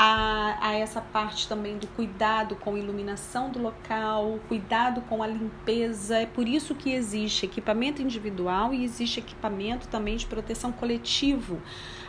a, 0.00 0.68
a, 0.68 0.74
essa 0.74 1.00
parte 1.00 1.48
também 1.48 1.76
do 1.76 1.88
cuidado 1.88 2.54
com 2.54 2.76
a 2.76 2.78
iluminação 2.78 3.50
do 3.50 3.60
local, 3.60 4.38
cuidado 4.46 5.00
com 5.08 5.24
a 5.24 5.26
limpeza. 5.26 6.18
É 6.18 6.26
por 6.26 6.46
isso 6.46 6.72
que 6.76 6.92
existe 6.92 7.44
equipamento 7.44 8.00
individual 8.00 8.72
e 8.72 8.84
existe 8.84 9.18
equipamento 9.18 9.88
também 9.88 10.16
de 10.16 10.24
proteção 10.24 10.70
coletivo 10.70 11.60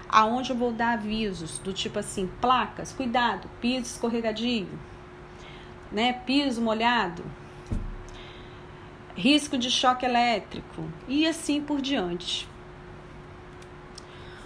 aonde 0.07 0.51
eu 0.51 0.55
vou 0.55 0.71
dar 0.71 0.93
avisos 0.93 1.57
do 1.57 1.73
tipo 1.73 1.97
assim, 1.97 2.29
placas, 2.39 2.93
cuidado, 2.93 3.49
piso 3.59 3.85
escorregadio, 3.85 4.69
né, 5.91 6.13
piso 6.13 6.61
molhado, 6.61 7.23
risco 9.15 9.57
de 9.57 9.71
choque 9.71 10.05
elétrico 10.05 10.83
e 11.07 11.27
assim 11.27 11.59
por 11.59 11.81
diante. 11.81 12.47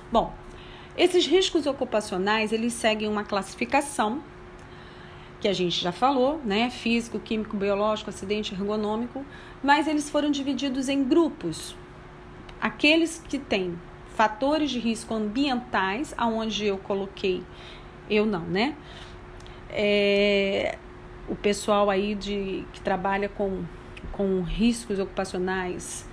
Bom, 0.10 0.34
esses 0.98 1.26
riscos 1.26 1.66
ocupacionais, 1.66 2.52
eles 2.52 2.74
seguem 2.74 3.08
uma 3.08 3.24
classificação 3.24 4.22
que 5.40 5.48
a 5.48 5.54
gente 5.54 5.82
já 5.82 5.92
falou, 5.92 6.40
né? 6.46 6.70
Físico, 6.70 7.20
químico, 7.20 7.58
biológico, 7.58 8.10
acidente 8.10 8.54
ergonômico, 8.54 9.26
mas 9.62 9.88
eles 9.88 10.10
foram 10.10 10.32
divididos 10.32 10.88
em 10.88 11.04
grupos. 11.04 11.76
Aqueles 12.62 13.22
que 13.28 13.38
têm 13.38 13.78
fatores 14.16 14.72
de 14.72 14.80
risco 14.80 15.14
ambientais, 15.14 16.14
aonde 16.18 16.66
eu 16.66 16.78
coloquei, 16.78 17.44
eu 18.10 18.26
não, 18.26 18.42
né? 18.42 18.76
É, 19.70 20.78
o 21.28 21.36
pessoal 21.36 21.90
aí 21.90 22.16
de, 22.16 22.66
que 22.72 22.80
trabalha 22.80 23.28
com, 23.28 23.64
com 24.12 24.42
riscos 24.44 25.00
ocupacionais, 25.00 26.08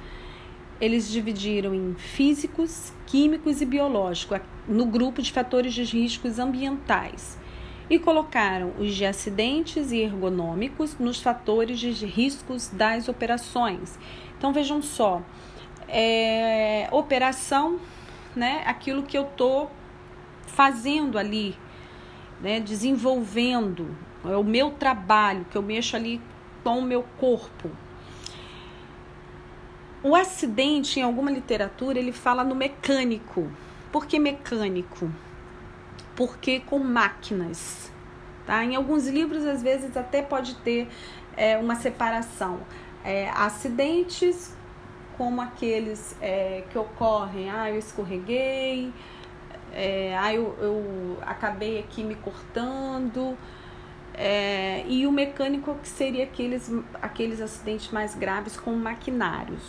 eles 0.80 1.10
dividiram 1.10 1.74
em 1.74 1.94
físicos, 1.94 2.92
químicos 3.06 3.60
e 3.60 3.66
biológicos, 3.66 4.40
no 4.66 4.86
grupo 4.86 5.20
de 5.20 5.30
fatores 5.30 5.74
de 5.74 5.84
riscos 5.84 6.38
ambientais. 6.38 7.38
E 7.88 7.98
colocaram 7.98 8.72
os 8.78 8.94
de 8.94 9.04
acidentes 9.04 9.90
e 9.92 9.98
ergonômicos 9.98 10.96
nos 10.98 11.20
fatores 11.20 11.78
de 11.78 12.06
riscos 12.06 12.68
das 12.68 13.08
operações. 13.08 13.98
Então 14.38 14.52
vejam 14.52 14.80
só, 14.80 15.20
é, 15.88 16.88
operação, 16.92 17.78
né, 18.34 18.62
aquilo 18.64 19.02
que 19.02 19.18
eu 19.18 19.24
estou 19.24 19.70
fazendo 20.46 21.18
ali, 21.18 21.56
né, 22.40 22.60
desenvolvendo, 22.60 23.94
é 24.24 24.36
o 24.36 24.44
meu 24.44 24.70
trabalho, 24.70 25.44
que 25.50 25.56
eu 25.56 25.62
mexo 25.62 25.96
ali 25.96 26.20
com 26.62 26.78
o 26.78 26.82
meu 26.82 27.04
corpo. 27.18 27.70
O 30.02 30.16
acidente, 30.16 30.98
em 30.98 31.02
alguma 31.02 31.30
literatura, 31.30 31.98
ele 31.98 32.12
fala 32.12 32.42
no 32.42 32.54
mecânico. 32.54 33.50
Por 33.92 34.06
que 34.06 34.18
mecânico? 34.18 35.10
Porque 36.16 36.60
com 36.60 36.78
máquinas. 36.78 37.92
Tá? 38.46 38.64
Em 38.64 38.76
alguns 38.76 39.06
livros, 39.06 39.44
às 39.44 39.62
vezes, 39.62 39.94
até 39.96 40.22
pode 40.22 40.54
ter 40.56 40.88
é, 41.36 41.58
uma 41.58 41.74
separação. 41.74 42.60
É, 43.04 43.28
acidentes 43.30 44.54
como 45.18 45.42
aqueles 45.42 46.16
é, 46.22 46.64
que 46.70 46.78
ocorrem, 46.78 47.50
ah, 47.50 47.68
eu 47.68 47.78
escorreguei, 47.78 48.90
é, 49.70 50.16
ah, 50.18 50.32
eu, 50.32 50.56
eu 50.58 51.18
acabei 51.20 51.78
aqui 51.78 52.02
me 52.02 52.14
cortando, 52.14 53.36
é, 54.14 54.82
e 54.88 55.06
o 55.06 55.12
mecânico 55.12 55.74
que 55.74 55.88
seria 55.88 56.24
aqueles, 56.24 56.72
aqueles 57.02 57.42
acidentes 57.42 57.90
mais 57.90 58.14
graves 58.14 58.56
com 58.56 58.72
maquinários. 58.72 59.60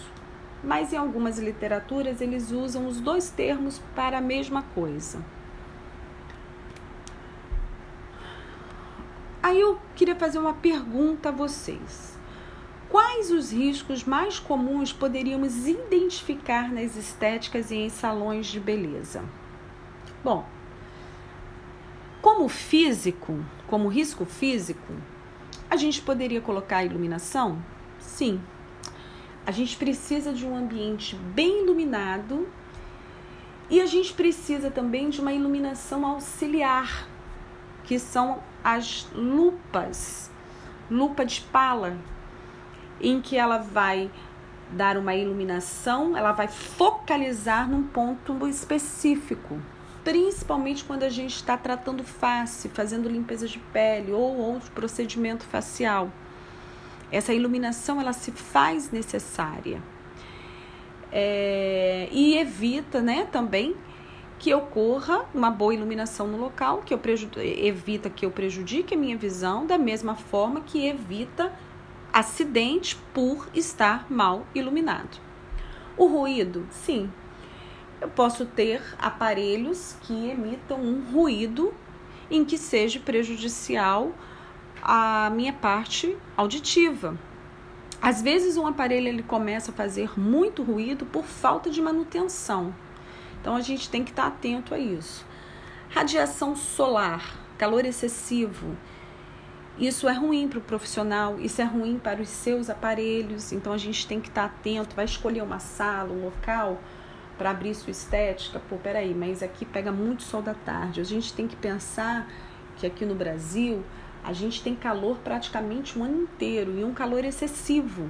Mas 0.64 0.94
em 0.94 0.98
algumas 0.98 1.40
literaturas 1.40 2.22
eles 2.22 2.52
usam 2.52 2.88
os 2.88 3.00
dois 3.00 3.30
termos 3.30 3.80
para 3.96 4.20
a 4.20 4.22
mesma 4.22 4.62
coisa. 4.76 5.24
Aí 9.42 9.60
eu 9.60 9.80
queria 9.96 10.16
fazer 10.16 10.38
uma 10.38 10.54
pergunta 10.54 11.30
a 11.30 11.32
vocês. 11.32 12.18
Quais 12.90 13.32
os 13.32 13.52
riscos 13.52 14.04
mais 14.04 14.38
comuns 14.38 14.94
poderíamos 14.94 15.66
identificar 15.66 16.72
nas 16.72 16.96
estéticas 16.96 17.72
e 17.72 17.76
em 17.76 17.90
salões 17.90 18.48
de 18.48 18.60
beleza? 18.60 19.24
Bom, 20.24 20.46
como 22.22 22.48
físico, 22.48 23.44
como 23.68 23.88
risco 23.88 24.26
físico, 24.26 24.94
A 25.72 25.78
gente 25.78 26.02
poderia 26.02 26.42
colocar 26.42 26.84
iluminação? 26.84 27.64
Sim. 27.98 28.42
A 29.52 29.54
gente 29.54 29.76
precisa 29.76 30.32
de 30.32 30.48
um 30.48 30.56
ambiente 30.56 31.14
bem 31.14 31.64
iluminado 31.64 32.48
e 33.70 33.82
a 33.82 33.86
gente 33.86 34.14
precisa 34.14 34.72
também 34.72 35.10
de 35.10 35.20
uma 35.20 35.34
iluminação 35.34 36.06
auxiliar, 36.06 37.06
que 37.84 38.00
são 38.00 38.42
as 38.64 39.06
lupas, 39.14 40.32
lupa 40.90 41.26
de 41.26 41.42
pala, 41.42 41.98
em 43.02 43.20
que 43.20 43.36
ela 43.36 43.58
vai 43.58 44.10
dar 44.72 44.96
uma 44.96 45.14
iluminação, 45.16 46.16
ela 46.16 46.32
vai 46.32 46.48
focalizar 46.48 47.70
num 47.70 47.84
ponto 47.84 48.48
específico, 48.48 49.60
principalmente 50.02 50.86
quando 50.86 51.04
a 51.04 51.10
gente 51.10 51.36
está 51.36 51.58
tratando 51.58 52.06
face, 52.06 52.70
fazendo 52.70 53.10
limpeza 53.10 53.50
de 53.50 53.60
pele 53.60 54.14
ou 54.14 54.34
outro 54.38 54.72
procedimento 54.72 55.44
facial. 55.44 56.10
Essa 57.12 57.34
iluminação 57.34 58.00
ela 58.00 58.14
se 58.14 58.32
faz 58.32 58.92
necessária 58.92 59.82
é, 61.12 62.08
e 62.12 62.38
evita 62.38 63.02
né, 63.02 63.28
também 63.32 63.76
que 64.40 64.54
ocorra 64.54 65.26
uma 65.36 65.52
boa 65.52 65.74
iluminação 65.74 66.26
no 66.26 66.38
local, 66.38 66.82
que 66.84 66.94
eu 66.94 67.00
evita 67.38 68.10
que 68.10 68.26
eu 68.26 68.32
prejudique 68.32 68.96
a 68.96 68.98
minha 68.98 69.16
visão, 69.16 69.68
da 69.68 69.78
mesma 69.78 70.16
forma 70.16 70.62
que 70.62 70.88
evita 70.88 71.54
acidente 72.12 72.98
por 73.14 73.48
estar 73.54 74.08
mal 74.10 74.46
iluminado. 74.56 75.20
O 75.96 76.08
ruído, 76.08 76.66
sim, 76.72 77.12
eu 78.00 78.10
posso 78.10 78.46
ter 78.48 78.82
aparelhos 78.98 79.96
que 80.02 80.30
emitam 80.30 80.82
um 80.82 81.02
ruído 81.12 81.72
em 82.32 82.44
que 82.44 82.58
seja 82.58 83.00
prejudicial 83.00 84.12
à 84.82 85.30
minha 85.30 85.54
parte 85.54 86.18
auditiva. 86.36 87.18
Às 88.02 88.22
vezes 88.22 88.58
um 88.58 88.66
aparelho 88.66 89.08
ele 89.08 89.24
começa 89.24 89.72
a 89.72 89.74
fazer 89.74 90.20
muito 90.20 90.64
ruído 90.64 91.06
por 91.06 91.24
falta 91.24 91.70
de 91.70 91.82
manutenção. 91.82 92.74
Então 93.40 93.56
a 93.56 93.62
gente 93.62 93.90
tem 93.90 94.04
que 94.04 94.12
estar 94.12 94.28
atento 94.28 94.74
a 94.74 94.80
isso. 94.80 95.26
Radiação 95.90 96.56
solar, 96.56 97.38
calor 97.58 97.86
excessivo, 97.86 98.76
isso 99.78 100.08
é 100.08 100.14
ruim 100.14 100.48
para 100.48 100.60
o 100.60 100.62
profissional, 100.62 101.40
isso 101.40 101.62
é 101.62 101.66
ruim 101.66 101.98
para 101.98 102.22
os 102.22 102.30
seus 102.30 102.70
aparelhos. 102.70 103.52
Então 103.52 103.74
a 103.74 103.78
gente 103.78 104.06
tem 104.06 104.20
que 104.20 104.28
estar 104.28 104.46
atento, 104.46 104.96
vai 104.96 105.06
escolher 105.06 105.42
uma 105.42 105.60
sala, 105.60 106.12
um 106.12 106.26
local 106.26 106.80
para 107.38 107.50
abrir 107.50 107.74
sua 107.74 107.92
estética. 107.92 108.62
Pô, 108.70 108.76
peraí, 108.78 109.14
mas 109.16 109.42
aqui 109.42 109.66
pega 109.66 109.92
muito 109.92 110.24
sol 110.24 110.42
da 110.42 110.54
tarde. 110.54 111.02
A 111.02 111.04
gente 111.04 111.34
tem 111.34 111.48
que 111.48 111.56
pensar 111.56 112.28
que 112.78 112.86
aqui 112.86 113.06
no 113.06 113.16
Brasil 113.16 113.84
a 114.24 114.34
gente 114.34 114.62
tem 114.62 114.76
calor 114.76 115.18
praticamente 115.24 115.98
o 115.98 116.04
ano 116.04 116.24
inteiro 116.24 116.78
e 116.78 116.84
um 116.84 116.94
calor 116.94 117.26
excessivo. 117.26 118.10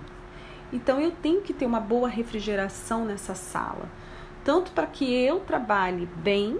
Então 0.72 1.00
eu 1.00 1.12
tenho 1.12 1.42
que 1.42 1.54
ter 1.54 1.66
uma 1.66 1.80
boa 1.80 2.08
refrigeração 2.08 3.06
nessa 3.06 3.36
sala, 3.36 3.90
tanto 4.44 4.72
para 4.72 4.88
que 4.88 5.06
eu 5.14 5.40
trabalhe 5.42 6.08
bem, 6.18 6.60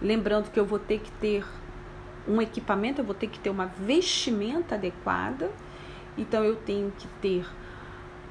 lembrando 0.00 0.50
que 0.50 0.58
eu 0.58 0.66
vou 0.66 0.78
ter 0.78 1.00
que 1.00 1.10
ter 1.12 1.44
um 2.26 2.42
equipamento, 2.42 3.00
eu 3.00 3.04
vou 3.04 3.14
ter 3.14 3.28
que 3.28 3.38
ter 3.38 3.50
uma 3.50 3.66
vestimenta 3.66 4.74
adequada, 4.74 5.50
então 6.16 6.44
eu 6.44 6.56
tenho 6.56 6.92
que 6.96 7.08
ter 7.22 7.46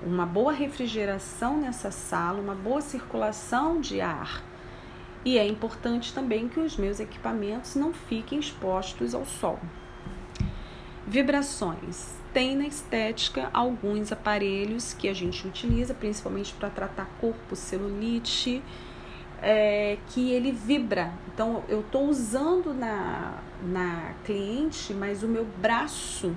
uma 0.03 0.25
boa 0.25 0.51
refrigeração 0.51 1.57
nessa 1.57 1.89
sala, 1.89 2.39
uma 2.39 2.53
boa 2.53 2.81
circulação 2.81 3.81
de 3.81 3.99
ar. 3.99 4.43
E 5.25 5.37
é 5.37 5.47
importante 5.47 6.13
também 6.13 6.47
que 6.47 6.59
os 6.59 6.77
meus 6.77 6.99
equipamentos 6.99 7.75
não 7.75 7.91
fiquem 7.91 8.39
expostos 8.39 9.15
ao 9.15 9.25
sol. 9.25 9.59
Vibrações. 11.09 12.17
Tem 12.33 12.53
na 12.57 12.67
estética 12.67 13.49
alguns 13.53 14.11
aparelhos 14.11 14.93
que 14.93 15.07
a 15.07 15.13
gente 15.13 15.47
utiliza, 15.47 15.93
principalmente 15.93 16.53
para 16.53 16.69
tratar 16.69 17.09
corpo, 17.21 17.55
celulite, 17.55 18.61
é, 19.41 19.97
que 20.09 20.31
ele 20.31 20.51
vibra. 20.51 21.13
Então, 21.33 21.63
eu 21.69 21.79
estou 21.79 22.09
usando 22.09 22.73
na, 22.73 23.35
na 23.63 24.15
cliente, 24.25 24.93
mas 24.93 25.23
o 25.23 25.29
meu 25.29 25.45
braço 25.45 26.35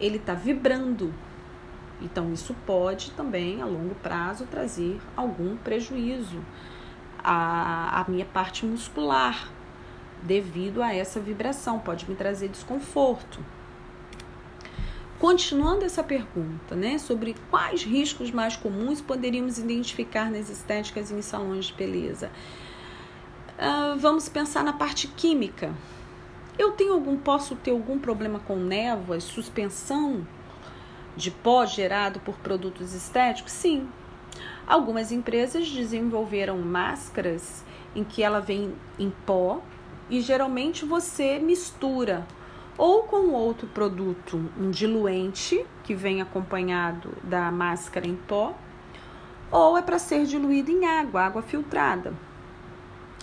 ele 0.00 0.16
está 0.16 0.34
vibrando. 0.34 1.14
Então, 2.02 2.32
isso 2.32 2.56
pode 2.66 3.12
também, 3.12 3.62
a 3.62 3.66
longo 3.66 3.94
prazo, 3.94 4.46
trazer 4.46 5.00
algum 5.16 5.56
prejuízo 5.56 6.44
à, 7.22 8.00
à 8.00 8.10
minha 8.10 8.26
parte 8.26 8.66
muscular, 8.66 9.48
devido 10.24 10.82
a 10.82 10.92
essa 10.92 11.20
vibração, 11.20 11.78
pode 11.78 12.10
me 12.10 12.16
trazer 12.16 12.48
desconforto. 12.48 13.38
Continuando 15.18 15.82
essa 15.82 16.02
pergunta, 16.02 16.74
né, 16.74 16.98
sobre 16.98 17.34
quais 17.50 17.82
riscos 17.82 18.30
mais 18.30 18.54
comuns 18.54 19.00
poderíamos 19.00 19.58
identificar 19.58 20.30
nas 20.30 20.50
estéticas 20.50 21.10
e 21.10 21.14
em 21.14 21.22
salões 21.22 21.66
de 21.66 21.72
beleza, 21.72 22.30
uh, 23.58 23.98
vamos 23.98 24.28
pensar 24.28 24.62
na 24.62 24.74
parte 24.74 25.08
química. 25.08 25.72
Eu 26.58 26.72
tenho 26.72 26.92
algum, 26.92 27.16
posso 27.16 27.56
ter 27.56 27.70
algum 27.70 27.98
problema 27.98 28.40
com 28.40 28.56
névoas, 28.56 29.24
suspensão 29.24 30.26
de 31.16 31.30
pó 31.30 31.64
gerado 31.64 32.20
por 32.20 32.36
produtos 32.36 32.92
estéticos? 32.92 33.52
Sim. 33.52 33.88
Algumas 34.66 35.10
empresas 35.12 35.70
desenvolveram 35.70 36.58
máscaras 36.58 37.64
em 37.94 38.04
que 38.04 38.22
ela 38.22 38.40
vem 38.40 38.74
em 38.98 39.10
pó 39.24 39.62
e 40.10 40.20
geralmente 40.20 40.84
você 40.84 41.38
mistura 41.38 42.26
ou 42.76 43.04
com 43.04 43.30
outro 43.30 43.66
produto, 43.66 44.50
um 44.58 44.70
diluente 44.70 45.64
que 45.82 45.94
vem 45.94 46.20
acompanhado 46.20 47.10
da 47.22 47.50
máscara 47.50 48.06
em 48.06 48.16
pó, 48.16 48.54
ou 49.50 49.78
é 49.78 49.82
para 49.82 49.98
ser 49.98 50.24
diluído 50.24 50.70
em 50.70 50.84
água, 50.86 51.22
água 51.22 51.42
filtrada. 51.42 52.12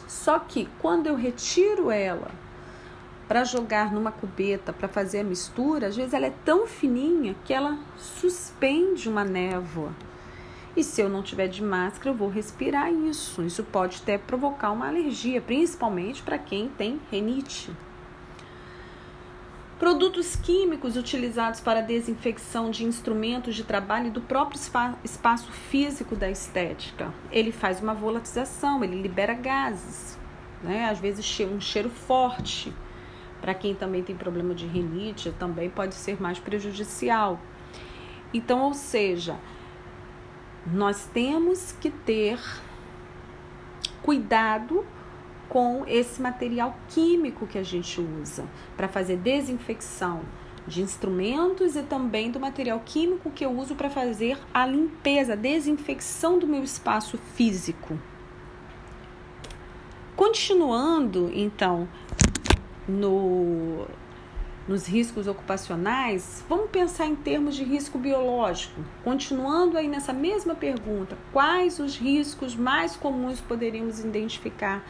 Só 0.07 0.39
que 0.39 0.67
quando 0.79 1.07
eu 1.07 1.15
retiro 1.15 1.91
ela 1.91 2.31
para 3.27 3.43
jogar 3.43 3.91
numa 3.91 4.11
cubeta 4.11 4.73
para 4.73 4.87
fazer 4.87 5.19
a 5.19 5.23
mistura, 5.23 5.87
às 5.87 5.95
vezes 5.95 6.13
ela 6.13 6.27
é 6.27 6.33
tão 6.43 6.67
fininha 6.67 7.35
que 7.45 7.53
ela 7.53 7.77
suspende 7.97 9.09
uma 9.09 9.23
névoa. 9.23 9.91
E 10.75 10.83
se 10.83 11.01
eu 11.01 11.09
não 11.09 11.21
tiver 11.21 11.47
de 11.47 11.61
máscara, 11.61 12.09
eu 12.09 12.15
vou 12.15 12.29
respirar 12.29 12.91
isso. 12.91 13.43
Isso 13.43 13.63
pode 13.63 14.01
até 14.01 14.17
provocar 14.17 14.71
uma 14.71 14.87
alergia, 14.87 15.39
principalmente 15.39 16.23
para 16.23 16.37
quem 16.37 16.67
tem 16.69 16.99
renite. 17.11 17.71
Produtos 19.83 20.37
químicos 20.37 20.95
utilizados 20.95 21.59
para 21.59 21.81
desinfecção 21.81 22.71
de 22.71 22.85
instrumentos 22.85 23.53
de 23.53 23.65
trabalho 23.65 24.07
e 24.07 24.11
do 24.11 24.21
próprio 24.21 24.57
espaço 25.03 25.51
físico 25.51 26.15
da 26.15 26.31
estética. 26.31 27.13
Ele 27.29 27.51
faz 27.51 27.81
uma 27.81 27.93
volatização, 27.93 28.81
ele 28.81 29.01
libera 29.01 29.33
gases, 29.33 30.17
né? 30.63 30.85
às 30.85 30.99
vezes 30.99 31.37
um 31.41 31.59
cheiro 31.59 31.89
forte. 31.89 32.73
Para 33.41 33.53
quem 33.53 33.75
também 33.75 34.01
tem 34.01 34.15
problema 34.15 34.55
de 34.55 34.65
rinite, 34.65 35.33
também 35.37 35.69
pode 35.69 35.95
ser 35.95 36.21
mais 36.21 36.39
prejudicial. 36.39 37.37
Então, 38.33 38.61
ou 38.61 38.73
seja, 38.73 39.37
nós 40.65 41.09
temos 41.13 41.73
que 41.73 41.89
ter 41.89 42.39
cuidado 44.01 44.85
com 45.49 45.83
esse 45.87 46.21
material 46.21 46.75
químico 46.89 47.45
que 47.45 47.57
a 47.57 47.63
gente 47.63 48.01
usa 48.01 48.45
para 48.75 48.87
fazer 48.87 49.17
desinfecção 49.17 50.21
de 50.67 50.81
instrumentos 50.81 51.75
e 51.75 51.83
também 51.83 52.31
do 52.31 52.39
material 52.39 52.81
químico 52.85 53.29
que 53.29 53.45
eu 53.45 53.51
uso 53.51 53.75
para 53.75 53.89
fazer 53.89 54.37
a 54.53 54.65
limpeza, 54.65 55.33
a 55.33 55.35
desinfecção 55.35 56.39
do 56.39 56.47
meu 56.47 56.63
espaço 56.63 57.17
físico. 57.35 57.97
Continuando, 60.15 61.31
então, 61.33 61.87
no, 62.87 63.85
nos 64.67 64.85
riscos 64.85 65.27
ocupacionais, 65.27 66.43
vamos 66.47 66.69
pensar 66.69 67.07
em 67.07 67.15
termos 67.15 67.55
de 67.55 67.63
risco 67.63 67.97
biológico. 67.97 68.79
Continuando 69.03 69.77
aí 69.77 69.87
nessa 69.87 70.13
mesma 70.13 70.55
pergunta, 70.55 71.17
quais 71.31 71.79
os 71.79 71.97
riscos 71.97 72.55
mais 72.55 72.95
comuns 72.95 73.41
poderíamos 73.41 73.99
identificar 73.99 74.85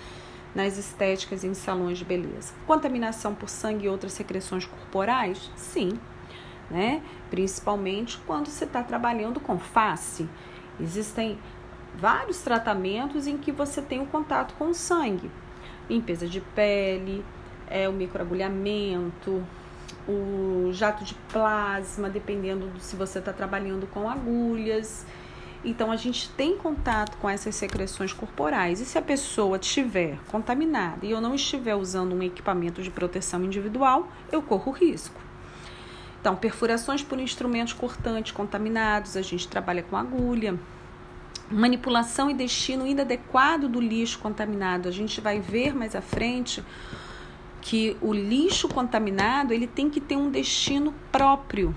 nas 0.53 0.77
estéticas 0.77 1.43
e 1.43 1.47
em 1.47 1.53
salões 1.53 1.97
de 1.97 2.05
beleza. 2.05 2.53
Contaminação 2.67 3.33
por 3.33 3.49
sangue 3.49 3.85
e 3.85 3.89
outras 3.89 4.13
secreções 4.13 4.65
corporais? 4.65 5.51
Sim, 5.55 5.99
né? 6.69 7.01
Principalmente 7.29 8.19
quando 8.25 8.47
você 8.47 8.65
está 8.65 8.83
trabalhando 8.83 9.39
com 9.39 9.57
face. 9.57 10.27
Existem 10.79 11.37
vários 11.95 12.41
tratamentos 12.41 13.27
em 13.27 13.37
que 13.37 13.51
você 13.51 13.81
tem 13.81 14.01
o 14.01 14.05
contato 14.05 14.53
com 14.55 14.69
o 14.69 14.73
sangue. 14.73 15.29
Limpeza 15.89 16.27
de 16.27 16.41
pele, 16.41 17.23
é, 17.67 17.87
o 17.87 17.93
microagulhamento, 17.93 19.43
o 20.07 20.69
jato 20.71 21.03
de 21.03 21.13
plasma, 21.31 22.09
dependendo 22.09 22.67
do 22.67 22.79
se 22.79 22.95
você 22.95 23.19
está 23.19 23.31
trabalhando 23.31 23.87
com 23.87 24.09
agulhas. 24.09 25.05
Então 25.63 25.91
a 25.91 25.95
gente 25.95 26.29
tem 26.31 26.57
contato 26.57 27.17
com 27.17 27.29
essas 27.29 27.55
secreções 27.55 28.11
corporais. 28.11 28.81
E 28.81 28.85
se 28.85 28.97
a 28.97 29.01
pessoa 29.01 29.57
estiver 29.57 30.17
contaminada 30.29 31.05
e 31.05 31.11
eu 31.11 31.21
não 31.21 31.33
estiver 31.33 31.75
usando 31.75 32.13
um 32.13 32.21
equipamento 32.21 32.81
de 32.83 32.91
proteção 32.91 33.43
individual, 33.43 34.09
eu 34.31 34.41
corro 34.41 34.71
risco. 34.71 35.21
Então, 36.19 36.35
perfurações 36.35 37.03
por 37.03 37.19
instrumentos 37.19 37.73
cortantes 37.73 38.31
contaminados, 38.31 39.17
a 39.17 39.21
gente 39.21 39.47
trabalha 39.47 39.83
com 39.83 39.97
agulha. 39.97 40.57
Manipulação 41.51 42.29
e 42.29 42.33
destino 42.33 42.87
inadequado 42.87 43.67
do 43.67 43.79
lixo 43.79 44.19
contaminado. 44.19 44.87
A 44.87 44.91
gente 44.91 45.19
vai 45.19 45.39
ver 45.39 45.75
mais 45.75 45.95
à 45.95 46.01
frente 46.01 46.63
que 47.61 47.95
o 48.01 48.13
lixo 48.13 48.67
contaminado 48.67 49.53
ele 49.53 49.67
tem 49.67 49.89
que 49.89 50.01
ter 50.01 50.15
um 50.15 50.29
destino 50.29 50.93
próprio, 51.11 51.73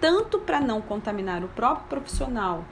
tanto 0.00 0.38
para 0.38 0.60
não 0.60 0.80
contaminar 0.80 1.44
o 1.44 1.48
próprio 1.48 1.86
profissional 1.88 2.64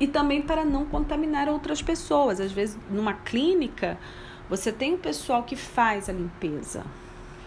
e 0.00 0.06
também 0.06 0.42
para 0.42 0.64
não 0.64 0.84
contaminar 0.84 1.48
outras 1.48 1.82
pessoas. 1.82 2.40
Às 2.40 2.52
vezes, 2.52 2.78
numa 2.90 3.14
clínica, 3.14 3.98
você 4.48 4.72
tem 4.72 4.94
o 4.94 4.98
pessoal 4.98 5.42
que 5.42 5.56
faz 5.56 6.08
a 6.08 6.12
limpeza, 6.12 6.84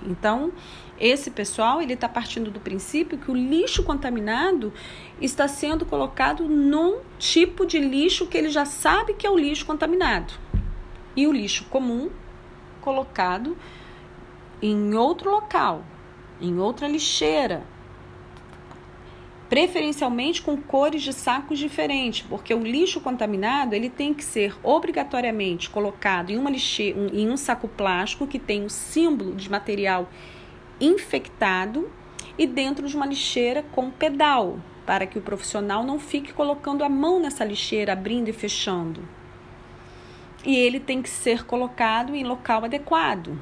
então, 0.06 0.52
esse 1.00 1.30
pessoal 1.30 1.82
ele 1.82 1.94
está 1.94 2.10
partindo 2.10 2.50
do 2.50 2.60
princípio 2.60 3.18
que 3.18 3.30
o 3.30 3.36
lixo 3.36 3.84
contaminado 3.84 4.74
está 5.20 5.48
sendo 5.48 5.86
colocado 5.86 6.48
num 6.48 7.00
tipo 7.20 7.66
de 7.66 7.80
lixo 7.80 8.28
que 8.28 8.38
ele 8.38 8.50
já 8.50 8.66
sabe 8.66 9.14
que 9.14 9.26
é 9.26 9.30
o 9.30 9.38
lixo 9.38 9.66
contaminado. 9.66 10.34
E 11.16 11.28
o 11.28 11.32
lixo 11.32 11.66
comum 11.66 12.10
colocado 12.80 13.56
em 14.62 14.96
outro 14.96 15.30
local, 15.30 15.84
em 16.40 16.58
outra 16.60 16.88
lixeira, 16.88 17.64
preferencialmente 19.52 20.42
com 20.42 20.56
cores 20.56 21.04
de 21.04 21.12
sacos 21.12 21.60
diferentes, 21.60 22.26
porque 22.30 22.54
o 22.54 22.64
lixo 22.64 23.02
contaminado 23.02 23.76
ele 23.76 23.90
tem 23.90 24.14
que 24.14 24.24
ser 24.24 24.56
obrigatoriamente 24.64 25.70
colocado 25.70 26.30
em 26.30 26.38
uma 26.38 26.50
lixeira, 26.50 26.98
em 27.12 27.30
um 27.30 27.36
saco 27.36 27.68
plástico 27.68 28.26
que 28.26 28.40
tem 28.40 28.62
o 28.62 28.68
um 28.68 28.70
símbolo 28.70 29.36
de 29.36 29.52
material 29.52 30.10
infectado 30.80 31.92
e 32.38 32.48
dentro 32.48 32.88
de 32.88 32.96
uma 32.96 33.06
lixeira 33.06 33.62
com 33.74 33.92
pedal, 33.92 34.58
para 34.86 35.06
que 35.06 35.20
o 35.20 35.22
profissional 35.22 35.84
não 35.84 36.00
fique 36.00 36.32
colocando 36.32 36.82
a 36.82 36.88
mão 36.88 37.20
nessa 37.20 37.44
lixeira, 37.44 37.92
abrindo 37.92 38.30
e 38.30 38.34
fechando. 38.34 39.06
E 40.46 40.56
ele 40.56 40.80
tem 40.80 41.02
que 41.02 41.10
ser 41.10 41.44
colocado 41.44 42.16
em 42.16 42.24
local 42.24 42.64
adequado, 42.64 43.38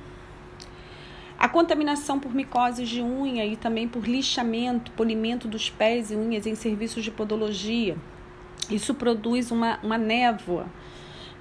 a 1.39 1.47
contaminação 1.47 2.19
por 2.19 2.35
micoses 2.35 2.89
de 2.89 3.01
unha 3.01 3.45
e 3.45 3.55
também 3.55 3.87
por 3.87 4.05
lixamento, 4.05 4.91
polimento 4.91 5.47
dos 5.47 5.69
pés 5.69 6.11
e 6.11 6.15
unhas 6.15 6.45
em 6.45 6.53
serviços 6.53 7.01
de 7.01 7.11
podologia. 7.11 7.95
Isso 8.69 8.93
produz 8.93 9.49
uma, 9.49 9.79
uma 9.81 9.97
névoa, 9.97 10.65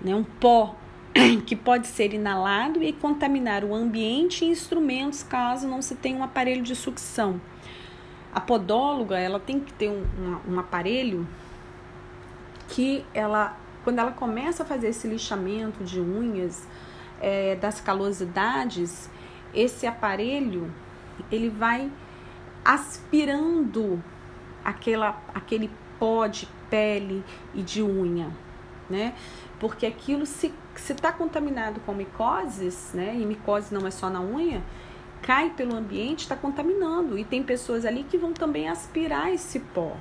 né, 0.01 0.15
um 0.15 0.23
pó 0.23 0.77
que 1.45 1.57
pode 1.57 1.89
ser 1.89 2.15
inalado 2.15 2.81
e 2.81 2.93
contaminar 2.93 3.65
o 3.65 3.75
ambiente 3.75 4.45
e 4.45 4.49
instrumentos 4.49 5.25
caso 5.25 5.67
não 5.67 5.83
se 5.83 5.97
tenha 5.97 6.17
um 6.17 6.23
aparelho 6.23 6.63
de 6.63 6.77
sucção. 6.77 7.41
A 8.33 8.41
podóloga 8.41 9.19
ela 9.19 9.41
tem 9.41 9.59
que 9.59 9.73
ter 9.73 9.89
um, 9.89 10.05
um, 10.47 10.55
um 10.55 10.61
aparelho 10.61 11.27
que 12.69 13.05
ela, 13.13 13.59
quando 13.83 13.99
ela 13.99 14.13
começa 14.13 14.63
a 14.63 14.67
fazer 14.67 14.91
esse 14.91 15.09
lixamento 15.09 15.83
de 15.83 15.99
unhas, 15.99 16.69
é, 17.21 17.57
das 17.57 17.81
calosidades, 17.81 19.11
esse 19.55 19.87
aparelho 19.87 20.73
ele 21.31 21.49
vai 21.49 21.91
aspirando 22.65 24.03
aquela, 24.65 25.21
aquele 25.35 25.71
pó 25.99 26.27
de 26.27 26.49
pele 26.71 27.25
e 27.55 27.63
de 27.63 27.83
unha, 27.83 28.31
né? 28.89 29.15
Porque 29.59 29.87
aquilo 29.87 30.27
se 30.27 30.53
está 30.77 31.13
contaminado 31.13 31.81
com 31.81 31.93
micoses, 31.93 32.91
né? 32.95 33.17
E 33.17 33.25
micose 33.25 33.75
não 33.75 33.87
é 33.87 33.91
só 33.91 34.09
na 34.09 34.21
unha, 34.21 34.63
cai 35.23 35.51
pelo 35.51 35.75
ambiente, 35.75 36.21
está 36.21 36.37
contaminando 36.37 37.19
e 37.19 37.25
tem 37.25 37.43
pessoas 37.43 37.85
ali 37.85 38.05
que 38.05 38.17
vão 38.17 38.33
também 38.33 38.69
aspirar 38.69 39.33
esse 39.33 39.61
pó. 39.61 39.97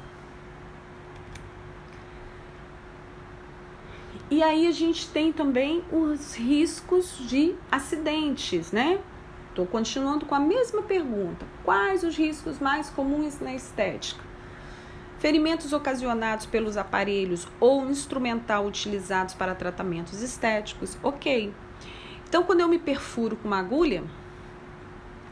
E 4.30 4.44
aí 4.44 4.68
a 4.68 4.72
gente 4.72 5.10
tem 5.10 5.32
também 5.32 5.82
os 5.90 6.36
riscos 6.36 7.18
de 7.18 7.56
acidentes, 7.72 8.74
né? 8.74 9.00
Estou 9.58 9.65
continuando 9.65 10.24
com 10.28 10.36
a 10.36 10.39
mesma 10.39 10.84
pergunta: 10.84 11.43
quais 11.65 12.04
os 12.04 12.15
riscos 12.15 12.60
mais 12.60 12.91
comuns 12.91 13.39
na 13.39 13.56
estética? 13.56 14.24
Ferimentos 15.17 15.74
ocasionados 15.74 16.46
pelos 16.46 16.78
aparelhos 16.78 17.48
ou 17.60 17.89
instrumental 17.89 18.67
utilizados 18.67 19.34
para 19.34 19.56
tratamentos 19.56 20.22
estéticos, 20.22 20.96
ok. 21.02 21.52
Então, 22.30 22.43
quando 22.43 22.60
eu 22.60 22.67
me 22.67 22.78
perfuro 22.78 23.36
com 23.36 23.48
uma 23.48 23.58
agulha, 23.58 24.04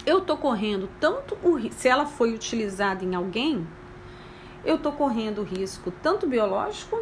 eu 0.07 0.17
estou 0.17 0.37
correndo 0.37 0.89
tanto 0.99 1.37
o 1.43 1.59
se 1.71 1.87
ela 1.87 2.07
foi 2.07 2.33
utilizada 2.33 3.05
em 3.05 3.13
alguém, 3.13 3.67
eu 4.65 4.77
estou 4.77 4.93
correndo 4.93 5.43
risco 5.43 5.93
tanto 6.01 6.25
biológico, 6.25 6.99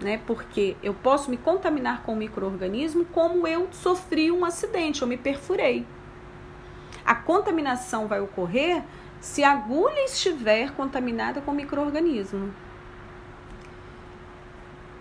né? 0.00 0.20
Porque 0.26 0.76
eu 0.82 0.92
posso 0.92 1.30
me 1.30 1.36
contaminar 1.36 2.02
com 2.02 2.14
o 2.14 2.16
microorganismo, 2.16 3.04
como 3.04 3.46
eu 3.46 3.68
sofri 3.70 4.32
um 4.32 4.44
acidente, 4.44 5.02
eu 5.02 5.06
me 5.06 5.16
perfurei. 5.16 5.86
A 7.08 7.14
contaminação 7.14 8.06
vai 8.06 8.20
ocorrer 8.20 8.84
se 9.18 9.42
a 9.42 9.52
agulha 9.52 10.04
estiver 10.04 10.72
contaminada 10.72 11.40
com 11.40 11.52
microorganismo. 11.52 12.52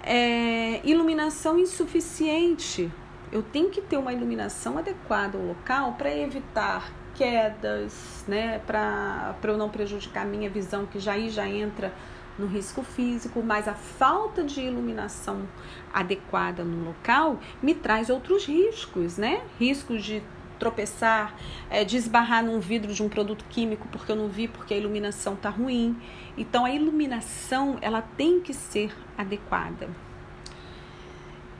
É, 0.02 0.80
iluminação 0.86 1.60
insuficiente. 1.60 2.90
Eu 3.30 3.44
tenho 3.44 3.70
que 3.70 3.82
ter 3.82 3.98
uma 3.98 4.14
iluminação 4.14 4.78
adequada 4.78 5.38
ao 5.38 5.44
local 5.44 5.96
para 5.98 6.10
evitar 6.16 6.90
quedas, 7.14 8.24
né, 8.26 8.62
para 8.66 9.36
eu 9.44 9.58
não 9.58 9.68
prejudicar 9.68 10.22
a 10.22 10.26
minha 10.26 10.50
visão, 10.50 10.86
que 10.86 11.00
já 11.00 11.12
aí 11.12 11.30
já 11.30 11.46
entra 11.46 11.94
no 12.40 12.46
risco 12.46 12.84
físico, 12.84 13.44
mas 13.44 13.68
a 13.68 13.74
falta 13.74 14.46
de 14.46 14.62
iluminação 14.62 15.46
adequada 15.94 16.64
no 16.64 16.86
local 16.86 17.38
me 17.62 17.76
traz 17.76 18.10
outros 18.10 18.46
riscos, 18.46 19.18
né? 19.18 19.42
Riscos 19.60 20.04
de 20.04 20.24
tropeçar, 20.58 21.36
é, 21.70 21.84
desbarrar 21.84 22.44
num 22.44 22.60
vidro 22.60 22.94
de 22.94 23.02
um 23.04 23.10
produto 23.10 23.46
químico 23.50 23.88
porque 23.90 24.12
eu 24.12 24.16
não 24.16 24.28
vi 24.28 24.48
porque 24.48 24.74
a 24.74 24.78
iluminação 24.78 25.34
está 25.34 25.50
ruim. 25.50 25.96
Então 26.38 26.66
a 26.66 26.72
iluminação 26.72 27.78
ela 27.82 28.02
tem 28.02 28.40
que 28.40 28.54
ser 28.54 28.94
adequada. 29.18 29.90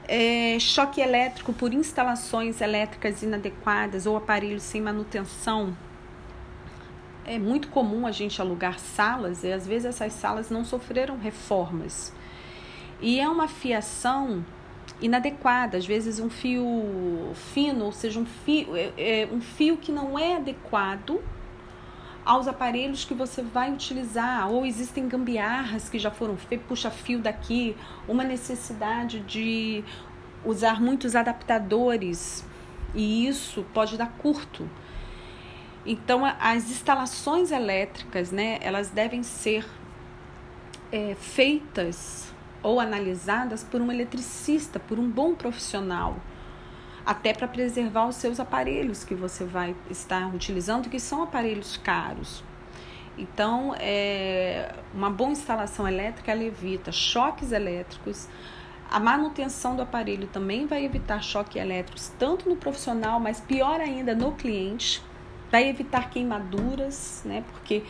É, 0.06 0.58
choque 0.58 1.00
elétrico 1.00 1.52
por 1.52 1.74
instalações 1.74 2.62
elétricas 2.62 3.22
inadequadas 3.22 4.06
ou 4.06 4.16
aparelhos 4.16 4.62
sem 4.62 4.80
manutenção. 4.80 5.76
É 7.26 7.38
muito 7.38 7.68
comum 7.68 8.06
a 8.06 8.10
gente 8.10 8.40
alugar 8.40 8.78
salas 8.78 9.44
e 9.44 9.52
às 9.52 9.66
vezes 9.66 9.84
essas 9.84 10.14
salas 10.14 10.48
não 10.48 10.64
sofreram 10.64 11.18
reformas. 11.18 12.12
E 13.00 13.20
é 13.20 13.28
uma 13.28 13.46
fiação 13.46 14.44
inadequada, 15.00 15.78
às 15.78 15.86
vezes 15.86 16.18
um 16.18 16.28
fio 16.28 17.32
fino, 17.52 17.86
ou 17.86 17.92
seja, 17.92 18.18
um 18.18 18.26
fio, 18.26 18.76
é, 18.76 18.92
é, 18.96 19.28
um 19.30 19.40
fio 19.40 19.76
que 19.76 19.92
não 19.92 20.18
é 20.18 20.36
adequado 20.36 21.20
aos 22.24 22.46
aparelhos 22.46 23.04
que 23.04 23.14
você 23.14 23.40
vai 23.40 23.72
utilizar, 23.72 24.50
ou 24.50 24.66
existem 24.66 25.08
gambiarras 25.08 25.88
que 25.88 25.98
já 25.98 26.10
foram 26.10 26.36
feitas, 26.36 26.66
puxa 26.66 26.90
fio 26.90 27.20
daqui, 27.20 27.76
uma 28.06 28.24
necessidade 28.24 29.20
de 29.20 29.82
usar 30.44 30.80
muitos 30.80 31.16
adaptadores, 31.16 32.44
e 32.94 33.26
isso 33.26 33.64
pode 33.72 33.96
dar 33.96 34.12
curto. 34.18 34.68
Então, 35.86 36.22
as 36.24 36.70
instalações 36.70 37.50
elétricas, 37.50 38.30
né, 38.30 38.58
elas 38.60 38.90
devem 38.90 39.22
ser 39.22 39.64
é, 40.92 41.14
feitas 41.18 42.27
ou 42.62 42.80
analisadas 42.80 43.62
por 43.62 43.80
um 43.80 43.90
eletricista, 43.92 44.78
por 44.78 44.98
um 44.98 45.08
bom 45.08 45.34
profissional, 45.34 46.16
até 47.04 47.32
para 47.32 47.48
preservar 47.48 48.06
os 48.06 48.16
seus 48.16 48.38
aparelhos 48.38 49.04
que 49.04 49.14
você 49.14 49.44
vai 49.44 49.74
estar 49.90 50.34
utilizando, 50.34 50.88
que 50.88 51.00
são 51.00 51.22
aparelhos 51.22 51.76
caros. 51.76 52.42
Então, 53.16 53.74
é, 53.78 54.72
uma 54.94 55.10
boa 55.10 55.30
instalação 55.30 55.88
elétrica 55.88 56.30
ela 56.30 56.44
evita 56.44 56.92
choques 56.92 57.50
elétricos. 57.50 58.28
A 58.90 59.00
manutenção 59.00 59.74
do 59.74 59.82
aparelho 59.82 60.28
também 60.28 60.66
vai 60.66 60.84
evitar 60.84 61.22
choques 61.22 61.56
elétricos, 61.56 62.12
tanto 62.18 62.48
no 62.48 62.56
profissional, 62.56 63.18
mas 63.18 63.40
pior 63.40 63.80
ainda 63.80 64.14
no 64.14 64.32
cliente. 64.32 65.02
Vai 65.50 65.68
evitar 65.68 66.10
queimaduras, 66.10 67.22
né? 67.24 67.42
Porque 67.50 67.82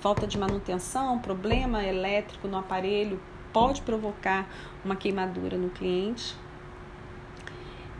falta 0.00 0.26
de 0.26 0.36
manutenção, 0.36 1.18
problema 1.18 1.82
elétrico 1.82 2.46
no 2.46 2.58
aparelho 2.58 3.20
pode 3.54 3.80
provocar 3.82 4.46
uma 4.84 4.96
queimadura 4.96 5.56
no 5.56 5.70
cliente. 5.70 6.36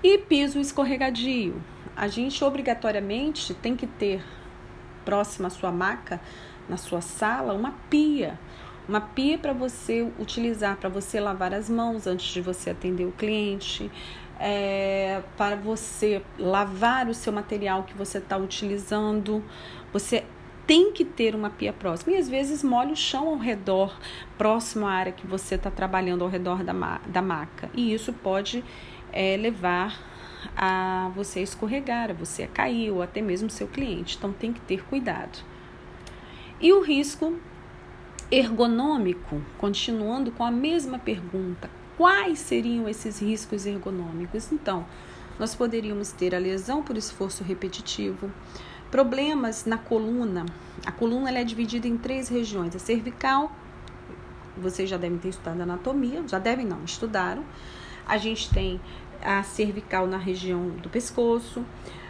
E 0.02 0.18
piso 0.18 0.58
escorregadio. 0.58 1.62
A 1.96 2.08
gente 2.08 2.44
obrigatoriamente 2.44 3.54
tem 3.54 3.76
que 3.76 3.86
ter 3.86 4.22
próxima 5.04 5.46
à 5.46 5.50
sua 5.50 5.70
maca, 5.70 6.20
na 6.68 6.76
sua 6.76 7.00
sala, 7.00 7.54
uma 7.54 7.72
pia. 7.88 8.38
Uma 8.86 9.00
pia 9.00 9.38
para 9.38 9.52
você 9.52 10.02
utilizar, 10.18 10.76
para 10.76 10.90
você 10.90 11.20
lavar 11.20 11.54
as 11.54 11.70
mãos 11.70 12.06
antes 12.06 12.34
de 12.34 12.42
você 12.42 12.70
atender 12.70 13.06
o 13.06 13.12
cliente, 13.12 13.90
é, 14.38 15.22
para 15.38 15.56
você 15.56 16.20
lavar 16.38 17.08
o 17.08 17.14
seu 17.14 17.32
material 17.32 17.84
que 17.84 17.94
você 17.94 18.18
está 18.18 18.36
utilizando. 18.36 19.42
Você 19.92 20.24
tem 20.66 20.92
que 20.92 21.04
ter 21.04 21.34
uma 21.34 21.50
pia 21.50 21.72
próxima. 21.72 22.12
E 22.12 22.16
às 22.16 22.28
vezes 22.28 22.62
molha 22.62 22.92
o 22.92 22.96
chão 22.96 23.28
ao 23.28 23.38
redor, 23.38 23.98
próximo 24.38 24.86
à 24.86 24.92
área 24.92 25.12
que 25.12 25.26
você 25.26 25.56
está 25.56 25.70
trabalhando, 25.70 26.22
ao 26.22 26.30
redor 26.30 26.62
da, 26.62 26.72
ma 26.72 27.00
da 27.06 27.22
maca. 27.22 27.70
E 27.74 27.92
isso 27.92 28.12
pode 28.12 28.64
é, 29.12 29.36
levar 29.36 29.98
a 30.56 31.10
você 31.14 31.40
escorregar, 31.40 32.10
a 32.10 32.14
você 32.14 32.44
a 32.44 32.48
cair, 32.48 32.90
ou 32.90 33.02
até 33.02 33.20
mesmo 33.20 33.50
seu 33.50 33.66
cliente. 33.66 34.16
Então 34.16 34.32
tem 34.32 34.52
que 34.52 34.60
ter 34.60 34.84
cuidado. 34.84 35.38
E 36.60 36.72
o 36.72 36.80
risco 36.80 37.38
ergonômico, 38.30 39.40
continuando 39.58 40.30
com 40.30 40.44
a 40.44 40.50
mesma 40.50 40.98
pergunta: 40.98 41.68
quais 41.96 42.38
seriam 42.38 42.88
esses 42.88 43.20
riscos 43.20 43.66
ergonômicos? 43.66 44.50
Então, 44.52 44.86
nós 45.38 45.54
poderíamos 45.54 46.12
ter 46.12 46.34
a 46.34 46.38
lesão 46.38 46.82
por 46.82 46.96
esforço 46.96 47.42
repetitivo, 47.42 48.30
problemas 48.94 49.64
na 49.64 49.76
coluna. 49.76 50.46
A 50.86 50.92
coluna 50.92 51.28
é 51.36 51.42
dividida 51.42 51.88
em 51.88 51.98
três 51.98 52.28
regiões: 52.28 52.76
a 52.76 52.78
cervical, 52.78 53.50
vocês 54.56 54.88
já 54.88 54.96
devem 54.96 55.18
ter 55.18 55.30
estudado 55.30 55.60
anatomia, 55.60 56.22
já 56.28 56.38
devem 56.38 56.64
não, 56.64 56.84
estudaram. 56.84 57.44
A 58.06 58.16
gente 58.18 58.48
tem 58.54 58.80
a 59.20 59.42
cervical 59.42 60.06
na 60.06 60.16
região 60.16 60.68
do 60.68 60.88
pescoço. 60.88 61.64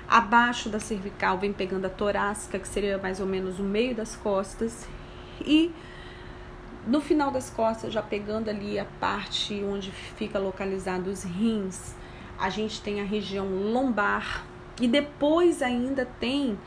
Abaixo 0.06 0.68
da 0.68 0.78
cervical 0.78 1.38
vem 1.38 1.54
pegando 1.54 1.86
a 1.86 1.88
torácica, 1.88 2.58
que 2.58 2.68
seria 2.68 2.98
mais 2.98 3.18
ou 3.18 3.26
menos 3.26 3.58
o 3.58 3.62
meio 3.62 3.94
das 3.94 4.14
costas. 4.14 4.86
E 5.40 5.72
no 6.86 7.00
final 7.00 7.30
das 7.30 7.48
costas, 7.48 7.94
já 7.94 8.02
pegando 8.02 8.50
ali 8.50 8.78
a 8.78 8.84
parte 8.84 9.64
onde 9.64 9.90
fica 9.90 10.38
localizado 10.38 11.08
os 11.08 11.22
rins, 11.22 11.94
a 12.38 12.50
gente 12.50 12.82
tem 12.82 13.00
a 13.00 13.04
região 13.04 13.46
lombar 13.72 14.44
e 14.80 14.88
depois 14.88 15.62
ainda 15.62 16.06
tem 16.18 16.58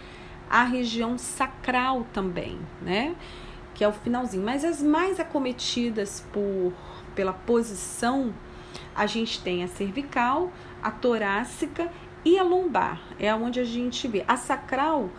a 0.49 0.63
região 0.63 1.17
sacral 1.17 2.05
também, 2.13 2.57
né? 2.81 3.15
Que 3.73 3.83
é 3.83 3.87
o 3.87 3.91
finalzinho. 3.91 4.43
Mas 4.43 4.63
as 4.63 4.81
mais 4.81 5.19
acometidas 5.19 6.25
por 6.31 6.73
pela 7.13 7.33
posição, 7.33 8.31
a 8.95 9.07
gente 9.07 9.41
tem 9.41 9.63
a 9.63 9.67
cervical, 9.67 10.51
a 10.83 10.91
torácica 10.91 11.91
e 12.23 12.37
a 12.37 12.43
lombar. 12.43 13.01
É 13.19 13.33
onde 13.33 13.59
a 13.59 13.63
gente 13.63 14.07
vê. 14.07 14.23
A 14.27 14.37
sacral 14.37 15.09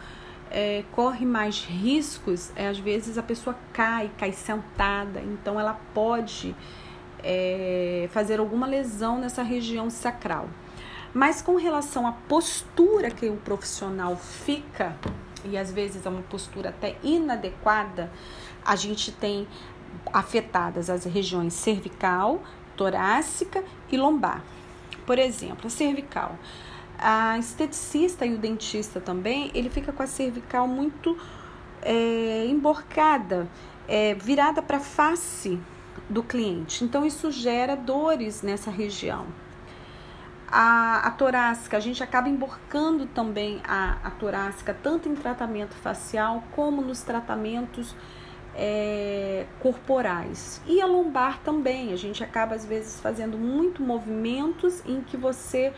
é, 0.51 0.85
corre 0.92 1.27
mais 1.27 1.64
riscos, 1.64 2.53
é, 2.55 2.68
às 2.68 2.79
vezes 2.79 3.18
a 3.18 3.22
pessoa 3.22 3.57
cai, 3.72 4.11
cai 4.16 4.33
sentada, 4.33 5.20
então 5.20 5.59
ela 5.59 5.79
pode 5.92 6.55
é, 7.22 8.09
fazer 8.12 8.38
alguma 8.38 8.66
lesão 8.66 9.18
nessa 9.18 9.42
região 9.42 9.90
sacral. 9.90 10.48
Mas 11.14 11.40
com 11.40 11.57
relação 11.57 12.07
à 12.07 12.12
postura 12.12 13.11
que 13.11 13.29
o 13.29 13.37
profissional 13.37 14.16
fica, 14.16 14.97
e 15.44 15.57
às 15.57 15.73
vezes 15.73 16.05
é 16.05 16.09
uma 16.09 16.23
postura 16.23 16.68
até 16.68 16.97
inadequada, 17.03 18.11
a 18.64 18.77
gente 18.77 19.12
tem 19.12 19.47
afetadas 20.12 20.90
as 20.90 21.05
regiões 21.05 21.55
cervical, 21.55 22.42
torácica 22.77 23.64
e 23.90 23.97
lombar. 23.97 24.42
Por 25.07 25.18
exemplo, 25.18 25.66
a 25.66 25.71
cervical. 25.71 26.38
A 26.99 27.38
esteticista 27.38 28.27
e 28.27 28.35
o 28.35 28.38
dentista 28.38 29.01
também, 29.01 29.51
ele 29.55 29.71
fica 29.71 29.92
com 29.92 30.03
a 30.03 30.07
cervical 30.07 30.66
muito 30.66 31.16
é, 31.81 32.47
emborcada, 32.47 33.49
é, 33.87 34.14
virada 34.14 34.61
para 34.61 34.79
a 34.79 34.81
face 34.81 35.59
do 36.09 36.23
cliente. 36.23 36.85
Então, 36.85 37.07
isso 37.07 37.31
gera 37.31 37.77
dores 37.77 38.42
nessa 38.42 38.71
região. 38.71 39.27
A, 40.50 41.06
a 41.06 41.11
torácica, 41.11 41.76
a 41.76 41.80
gente 41.80 42.02
acaba 42.02 42.28
emborcando 42.28 43.06
também 43.06 43.61
a, 43.66 43.98
a 44.02 44.11
torácica, 44.11 44.74
tanto 44.82 45.08
em 45.08 45.14
tratamento 45.14 45.74
facial 45.74 46.42
como 46.54 46.80
nos 46.80 47.02
tratamentos 47.02 47.94
é, 48.54 49.46
corporais. 49.61 50.62
E 50.66 50.80
a 50.80 50.87
lombar 50.87 51.38
também, 51.40 51.92
a 51.92 51.96
gente 51.96 52.24
acaba 52.24 52.54
às 52.54 52.64
vezes 52.64 53.00
fazendo 53.00 53.37
muito 53.37 53.82
movimentos 53.82 54.82
em 54.87 55.02
que 55.02 55.16
você 55.16 55.72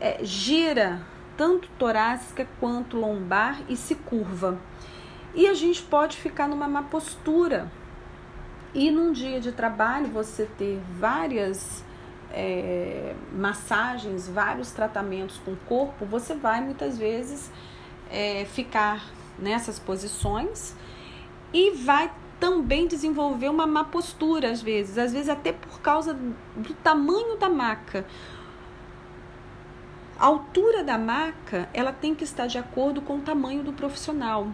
é, 0.00 0.24
gira 0.24 1.00
tanto 1.36 1.68
torácica 1.78 2.46
quanto 2.60 2.96
lombar 2.96 3.60
e 3.68 3.76
se 3.76 3.94
curva. 3.94 4.58
E 5.34 5.46
a 5.46 5.54
gente 5.54 5.82
pode 5.82 6.16
ficar 6.16 6.48
numa 6.48 6.68
má 6.68 6.82
postura. 6.82 7.70
E 8.74 8.90
num 8.90 9.12
dia 9.12 9.40
de 9.40 9.52
trabalho 9.52 10.06
você 10.08 10.46
ter 10.46 10.80
várias 10.98 11.84
é, 12.32 13.14
massagens, 13.32 14.28
vários 14.28 14.72
tratamentos 14.72 15.38
com 15.44 15.52
o 15.52 15.56
corpo, 15.56 16.04
você 16.04 16.34
vai 16.34 16.60
muitas 16.60 16.98
vezes 16.98 17.50
é, 18.10 18.44
ficar 18.46 19.04
nessas 19.38 19.78
posições 19.78 20.74
e 21.52 21.70
vai 21.72 22.10
também 22.40 22.88
desenvolver 22.88 23.48
uma 23.48 23.66
má 23.66 23.84
postura 23.84 24.50
às 24.50 24.60
vezes, 24.60 24.98
às 24.98 25.12
vezes 25.12 25.28
até 25.28 25.52
por 25.52 25.80
causa 25.80 26.14
do 26.56 26.74
tamanho 26.74 27.36
da 27.36 27.48
maca. 27.48 28.04
A 30.18 30.26
altura 30.26 30.82
da 30.84 30.98
maca, 30.98 31.68
ela 31.72 31.92
tem 31.92 32.14
que 32.14 32.24
estar 32.24 32.46
de 32.46 32.58
acordo 32.58 33.00
com 33.00 33.16
o 33.16 33.20
tamanho 33.20 33.62
do 33.62 33.72
profissional. 33.72 34.48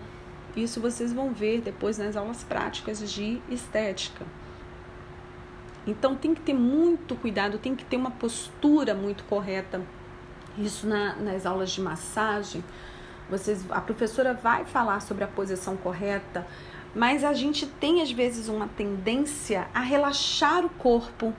Isso 0.56 0.80
vocês 0.80 1.12
vão 1.12 1.32
ver 1.32 1.60
depois 1.60 1.98
nas 1.98 2.16
aulas 2.16 2.42
práticas 2.42 2.98
de 3.10 3.40
estética. 3.48 4.24
Então 5.88 6.14
tem 6.14 6.35
que 6.35 6.42
ter 6.42 6.53
muito 6.53 7.16
cuidado, 7.16 7.57
tem 7.57 7.74
que 7.74 7.85
ter 7.85 7.96
uma 7.96 8.11
postura 8.11 8.94
muito 8.94 9.24
correta. 9.24 9.81
Isso 10.59 10.87
na, 10.87 11.16
nas 11.16 11.46
aulas 11.46 11.70
de 11.70 11.81
massagem, 11.81 12.62
vocês, 13.31 13.64
a 13.70 13.81
professora 13.81 14.35
vai 14.35 14.66
falar 14.66 15.01
sobre 15.01 15.24
a 15.24 15.27
posição 15.27 15.77
correta, 15.79 16.46
mas 16.94 17.24
a 17.24 17.33
gente 17.33 17.66
tem 17.66 18.03
às 18.03 18.11
vezes 18.11 18.48
uma 18.48 18.68
tendência 18.68 19.66
a 19.74 19.81
relaxar 19.81 20.62
o 20.64 20.68
corpo 20.68 21.33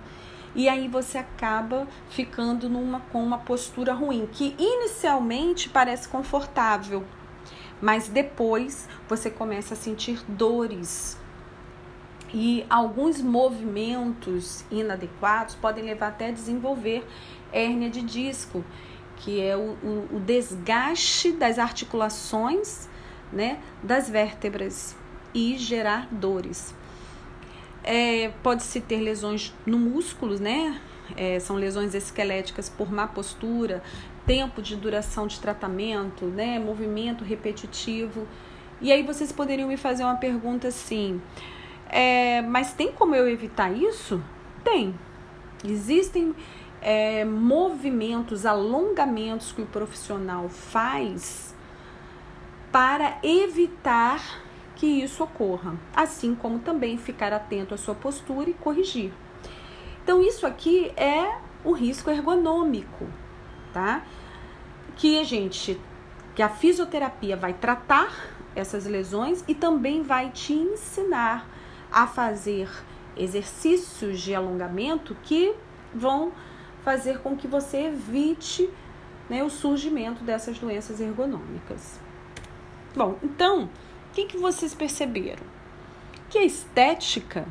e 0.55 0.67
aí 0.67 0.87
você 0.87 1.19
acaba 1.19 1.87
ficando 2.09 2.67
numa, 2.67 3.01
com 3.11 3.23
uma 3.23 3.37
postura 3.37 3.93
ruim, 3.93 4.27
que 4.31 4.55
inicialmente 4.57 5.69
parece 5.69 6.09
confortável, 6.09 7.05
mas 7.79 8.07
depois 8.07 8.89
você 9.07 9.29
começa 9.29 9.75
a 9.75 9.77
sentir 9.77 10.23
dores. 10.27 11.18
E 12.33 12.65
alguns 12.69 13.21
movimentos 13.21 14.63
inadequados 14.69 15.55
podem 15.55 15.83
levar 15.83 16.09
até 16.09 16.27
a 16.27 16.31
desenvolver 16.31 17.05
hérnia 17.51 17.89
de 17.89 18.01
disco, 18.01 18.63
que 19.17 19.41
é 19.41 19.57
o, 19.57 19.75
o, 19.83 20.17
o 20.17 20.19
desgaste 20.19 21.31
das 21.31 21.57
articulações 21.57 22.87
né, 23.31 23.59
das 23.83 24.09
vértebras 24.09 24.95
e 25.33 25.57
gerar 25.57 26.07
dores. 26.11 26.73
É, 27.83 28.31
Pode-se 28.43 28.81
ter 28.81 28.99
lesões 28.99 29.53
no 29.65 29.77
músculo, 29.77 30.39
né? 30.39 30.79
É, 31.15 31.39
são 31.39 31.55
lesões 31.55 31.95
esqueléticas 31.95 32.69
por 32.69 32.91
má 32.91 33.07
postura, 33.07 33.81
tempo 34.25 34.61
de 34.61 34.75
duração 34.75 35.25
de 35.25 35.39
tratamento, 35.39 36.25
né? 36.25 36.59
Movimento 36.59 37.23
repetitivo. 37.23 38.27
E 38.81 38.91
aí 38.91 39.01
vocês 39.01 39.31
poderiam 39.31 39.67
me 39.67 39.77
fazer 39.77 40.03
uma 40.03 40.15
pergunta 40.15 40.67
assim: 40.67 41.21
é, 41.89 42.41
mas 42.43 42.73
tem 42.73 42.91
como 42.91 43.15
eu 43.15 43.27
evitar 43.27 43.71
isso? 43.71 44.21
Tem. 44.63 44.93
Existem 45.65 46.35
é, 46.81 47.25
movimentos, 47.25 48.45
alongamentos 48.45 49.51
que 49.51 49.61
o 49.61 49.65
profissional 49.65 50.47
faz 50.47 51.55
para 52.71 53.17
evitar 53.23 54.43
que 54.75 54.85
isso 54.85 55.23
ocorra, 55.23 55.75
assim 55.93 56.33
como 56.33 56.59
também 56.59 56.97
ficar 56.97 57.33
atento 57.33 57.73
à 57.73 57.77
sua 57.77 57.95
postura 57.95 58.49
e 58.49 58.53
corrigir. 58.53 59.11
Então, 60.03 60.21
isso 60.21 60.47
aqui 60.47 60.91
é 60.95 61.39
o 61.65 61.73
risco 61.73 62.09
ergonômico, 62.09 63.07
tá? 63.73 64.03
Que 64.95 65.19
a 65.19 65.23
gente, 65.23 65.79
que 66.33 66.41
a 66.41 66.47
fisioterapia 66.47 67.35
vai 67.35 67.53
tratar 67.53 68.13
essas 68.55 68.85
lesões 68.85 69.43
e 69.47 69.53
também 69.53 70.01
vai 70.01 70.29
te 70.29 70.53
ensinar 70.53 71.45
a 71.91 72.07
fazer 72.07 72.69
exercícios 73.17 74.19
de 74.19 74.33
alongamento 74.33 75.15
que 75.23 75.53
vão 75.93 76.31
fazer 76.83 77.19
com 77.19 77.35
que 77.35 77.47
você 77.47 77.87
evite 77.87 78.69
né, 79.29 79.43
o 79.43 79.49
surgimento 79.49 80.23
dessas 80.23 80.57
doenças 80.57 80.99
ergonômicas. 80.99 81.99
Bom, 82.95 83.17
então 83.21 83.65
o 83.65 84.13
que, 84.13 84.25
que 84.25 84.37
vocês 84.37 84.73
perceberam? 84.73 85.43
Que 86.29 86.39
a 86.39 86.43
estética 86.43 87.45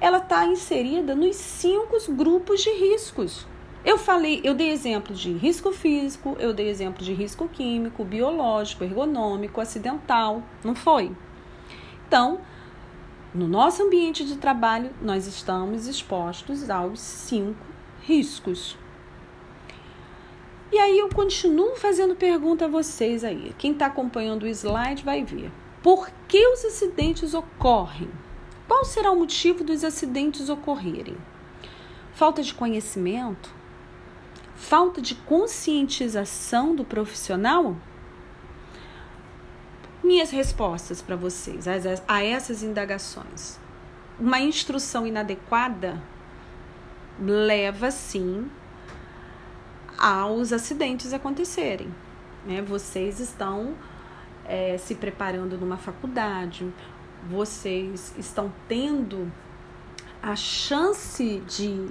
ela 0.00 0.18
está 0.18 0.44
inserida 0.46 1.14
nos 1.14 1.36
cinco 1.36 1.96
grupos 2.12 2.62
de 2.62 2.70
riscos. 2.70 3.46
Eu 3.84 3.96
falei, 3.96 4.40
eu 4.42 4.52
dei 4.52 4.70
exemplo 4.70 5.14
de 5.14 5.32
risco 5.32 5.70
físico, 5.72 6.36
eu 6.40 6.52
dei 6.52 6.68
exemplo 6.68 7.04
de 7.04 7.12
risco 7.12 7.48
químico, 7.48 8.04
biológico, 8.04 8.82
ergonômico, 8.82 9.60
acidental, 9.60 10.42
não 10.64 10.74
foi? 10.74 11.12
Então, 12.06 12.40
no 13.36 13.46
nosso 13.46 13.82
ambiente 13.82 14.24
de 14.24 14.38
trabalho, 14.38 14.90
nós 15.02 15.26
estamos 15.26 15.86
expostos 15.86 16.70
aos 16.70 16.98
cinco 16.98 17.66
riscos. 18.00 18.78
E 20.72 20.78
aí 20.78 20.98
eu 20.98 21.10
continuo 21.10 21.76
fazendo 21.76 22.16
pergunta 22.16 22.64
a 22.64 22.68
vocês 22.68 23.22
aí. 23.22 23.54
Quem 23.58 23.72
está 23.72 23.86
acompanhando 23.86 24.44
o 24.44 24.48
slide 24.48 25.04
vai 25.04 25.22
ver. 25.22 25.52
Por 25.82 26.08
que 26.26 26.48
os 26.48 26.64
acidentes 26.64 27.34
ocorrem? 27.34 28.10
Qual 28.66 28.86
será 28.86 29.10
o 29.10 29.18
motivo 29.18 29.62
dos 29.62 29.84
acidentes 29.84 30.48
ocorrerem? 30.48 31.18
Falta 32.14 32.42
de 32.42 32.54
conhecimento? 32.54 33.54
Falta 34.54 35.02
de 35.02 35.14
conscientização 35.14 36.74
do 36.74 36.86
profissional? 36.86 37.76
Minhas 40.06 40.30
respostas 40.30 41.02
para 41.02 41.16
vocês 41.16 41.66
a 42.06 42.22
essas 42.22 42.62
indagações. 42.62 43.58
Uma 44.20 44.38
instrução 44.38 45.04
inadequada 45.04 46.00
leva 47.18 47.90
sim 47.90 48.48
aos 49.98 50.52
acidentes 50.52 51.12
acontecerem. 51.12 51.92
Né? 52.46 52.62
Vocês 52.62 53.18
estão 53.18 53.74
é, 54.44 54.78
se 54.78 54.94
preparando 54.94 55.58
numa 55.58 55.76
faculdade, 55.76 56.72
vocês 57.28 58.14
estão 58.16 58.52
tendo 58.68 59.28
a 60.22 60.36
chance 60.36 61.42
de, 61.48 61.84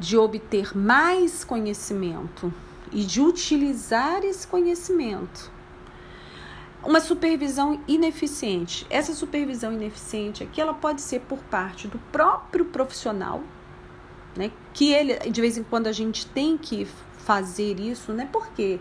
de 0.00 0.16
obter 0.16 0.74
mais 0.74 1.44
conhecimento 1.44 2.50
e 2.90 3.04
de 3.04 3.20
utilizar 3.20 4.24
esse 4.24 4.46
conhecimento. 4.46 5.52
Uma 6.84 7.00
supervisão 7.00 7.80
ineficiente. 7.88 8.86
Essa 8.90 9.14
supervisão 9.14 9.72
ineficiente 9.72 10.42
aqui, 10.42 10.60
ela 10.60 10.74
pode 10.74 11.00
ser 11.00 11.20
por 11.20 11.38
parte 11.38 11.88
do 11.88 11.98
próprio 12.12 12.66
profissional, 12.66 13.42
né? 14.36 14.50
Que 14.74 14.92
ele, 14.92 15.16
de 15.30 15.40
vez 15.40 15.56
em 15.56 15.62
quando, 15.62 15.86
a 15.86 15.92
gente 15.92 16.26
tem 16.26 16.58
que 16.58 16.86
fazer 17.16 17.80
isso, 17.80 18.12
né? 18.12 18.28
Porque 18.30 18.78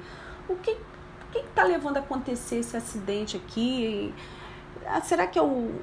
o 0.50 0.56
que 0.56 0.72
o 0.72 1.32
que 1.32 1.39
está 1.39 1.63
levando 1.63 1.98
a 1.98 2.02
acontecer 2.02 2.58
esse 2.58 2.76
acidente 2.76 3.38
aqui? 3.38 4.13
Ah, 4.86 5.02
será 5.02 5.26
que 5.26 5.39
eu, 5.39 5.82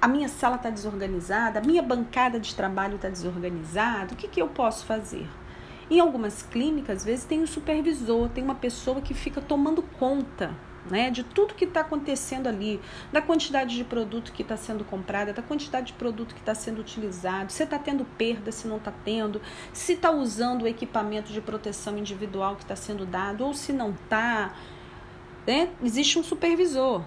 a 0.00 0.06
minha 0.06 0.28
sala 0.28 0.56
está 0.56 0.68
desorganizada? 0.68 1.60
A 1.60 1.62
minha 1.62 1.82
bancada 1.82 2.38
de 2.38 2.54
trabalho 2.54 2.96
está 2.96 3.08
desorganizada? 3.08 4.12
O 4.12 4.16
que, 4.16 4.28
que 4.28 4.40
eu 4.40 4.48
posso 4.48 4.84
fazer? 4.84 5.26
Em 5.90 5.98
algumas 5.98 6.42
clínicas, 6.42 6.98
às 6.98 7.04
vezes, 7.04 7.24
tem 7.24 7.42
um 7.42 7.46
supervisor, 7.46 8.28
tem 8.28 8.44
uma 8.44 8.54
pessoa 8.54 9.00
que 9.00 9.14
fica 9.14 9.40
tomando 9.40 9.82
conta 9.82 10.54
né, 10.90 11.10
de 11.10 11.22
tudo 11.22 11.54
que 11.54 11.64
está 11.64 11.80
acontecendo 11.80 12.46
ali, 12.46 12.80
da 13.12 13.22
quantidade 13.22 13.76
de 13.76 13.84
produto 13.84 14.32
que 14.32 14.42
está 14.42 14.56
sendo 14.56 14.84
comprada, 14.84 15.32
da 15.32 15.42
quantidade 15.42 15.88
de 15.88 15.92
produto 15.94 16.34
que 16.34 16.40
está 16.40 16.54
sendo 16.54 16.80
utilizado, 16.80 17.50
se 17.50 17.62
está 17.62 17.78
tendo 17.78 18.04
perda, 18.04 18.52
se 18.52 18.68
não 18.68 18.76
está 18.76 18.92
tendo, 19.04 19.40
se 19.72 19.92
está 19.92 20.10
usando 20.10 20.62
o 20.62 20.68
equipamento 20.68 21.32
de 21.32 21.40
proteção 21.40 21.96
individual 21.96 22.56
que 22.56 22.62
está 22.62 22.76
sendo 22.76 23.06
dado 23.06 23.44
ou 23.44 23.54
se 23.54 23.72
não 23.72 23.90
está. 23.90 24.54
Né? 25.46 25.70
Existe 25.82 26.18
um 26.18 26.22
supervisor. 26.22 27.02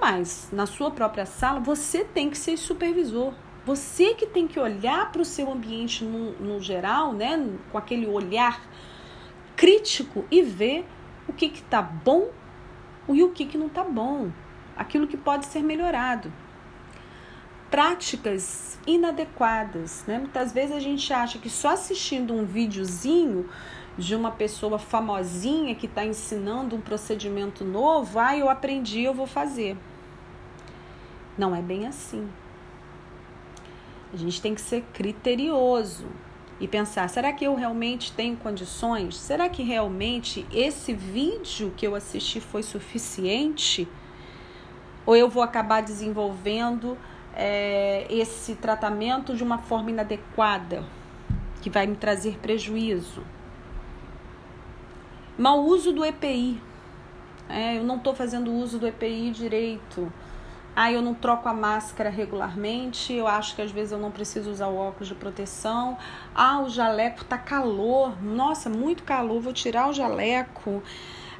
Mas 0.00 0.48
na 0.50 0.64
sua 0.64 0.90
própria 0.90 1.26
sala, 1.26 1.60
você 1.60 2.04
tem 2.04 2.30
que 2.30 2.38
ser 2.38 2.56
supervisor. 2.56 3.34
Você 3.66 4.14
que 4.14 4.26
tem 4.26 4.48
que 4.48 4.58
olhar 4.58 5.12
para 5.12 5.20
o 5.20 5.24
seu 5.24 5.52
ambiente 5.52 6.02
no, 6.02 6.32
no 6.40 6.60
geral, 6.60 7.12
né, 7.12 7.46
com 7.70 7.76
aquele 7.76 8.06
olhar 8.06 8.62
crítico 9.54 10.24
e 10.30 10.40
ver 10.40 10.86
o 11.28 11.32
que 11.34 11.44
está 11.46 11.82
bom 11.82 12.30
e 13.14 13.22
o 13.22 13.30
que, 13.30 13.46
que 13.46 13.58
não 13.58 13.66
está 13.66 13.84
bom, 13.84 14.30
aquilo 14.76 15.06
que 15.06 15.16
pode 15.16 15.46
ser 15.46 15.62
melhorado. 15.62 16.32
Práticas 17.70 18.78
inadequadas. 18.86 20.04
Né? 20.06 20.18
Muitas 20.18 20.52
vezes 20.52 20.74
a 20.74 20.80
gente 20.80 21.12
acha 21.12 21.38
que 21.38 21.48
só 21.48 21.70
assistindo 21.70 22.34
um 22.34 22.44
videozinho 22.44 23.48
de 23.96 24.14
uma 24.14 24.30
pessoa 24.30 24.78
famosinha 24.78 25.74
que 25.74 25.86
está 25.86 26.04
ensinando 26.04 26.76
um 26.76 26.80
procedimento 26.80 27.64
novo, 27.64 28.18
ah, 28.18 28.36
eu 28.36 28.48
aprendi, 28.48 29.02
eu 29.02 29.12
vou 29.12 29.26
fazer. 29.26 29.76
Não 31.36 31.54
é 31.54 31.60
bem 31.60 31.86
assim. 31.86 32.28
A 34.12 34.16
gente 34.16 34.40
tem 34.40 34.54
que 34.54 34.60
ser 34.60 34.82
criterioso 34.92 36.06
e 36.60 36.68
pensar: 36.68 37.08
será 37.08 37.32
que 37.32 37.44
eu 37.44 37.54
realmente 37.54 38.12
tenho 38.12 38.36
condições? 38.36 39.16
Será 39.16 39.48
que 39.48 39.62
realmente 39.62 40.46
esse 40.52 40.92
vídeo 40.92 41.72
que 41.76 41.86
eu 41.86 41.94
assisti 41.94 42.40
foi 42.40 42.62
suficiente? 42.62 43.88
Ou 45.06 45.16
eu 45.16 45.28
vou 45.28 45.42
acabar 45.42 45.80
desenvolvendo 45.80 46.96
é, 47.34 48.06
esse 48.10 48.54
tratamento 48.54 49.34
de 49.34 49.42
uma 49.42 49.58
forma 49.58 49.90
inadequada, 49.90 50.84
que 51.62 51.70
vai 51.70 51.86
me 51.86 51.96
trazer 51.96 52.38
prejuízo? 52.38 53.24
Mau 55.38 55.64
uso 55.64 55.92
do 55.92 56.04
EPI. 56.04 56.60
É, 57.48 57.78
eu 57.78 57.82
não 57.82 57.96
estou 57.96 58.14
fazendo 58.14 58.52
uso 58.52 58.78
do 58.78 58.86
EPI 58.86 59.30
direito. 59.30 60.12
Ah, 60.74 60.90
eu 60.92 61.02
não 61.02 61.14
troco 61.14 61.48
a 61.48 61.52
máscara 61.52 62.08
regularmente, 62.08 63.12
eu 63.12 63.26
acho 63.26 63.56
que 63.56 63.62
às 63.62 63.70
vezes 63.70 63.92
eu 63.92 63.98
não 63.98 64.10
preciso 64.10 64.50
usar 64.50 64.68
o 64.68 64.76
óculos 64.76 65.08
de 65.08 65.14
proteção. 65.14 65.98
Ah, 66.34 66.60
o 66.60 66.68
jaleco 66.68 67.24
tá 67.24 67.36
calor. 67.36 68.22
Nossa, 68.22 68.70
muito 68.70 69.02
calor, 69.02 69.40
vou 69.40 69.52
tirar 69.52 69.88
o 69.88 69.92
jaleco. 69.92 70.82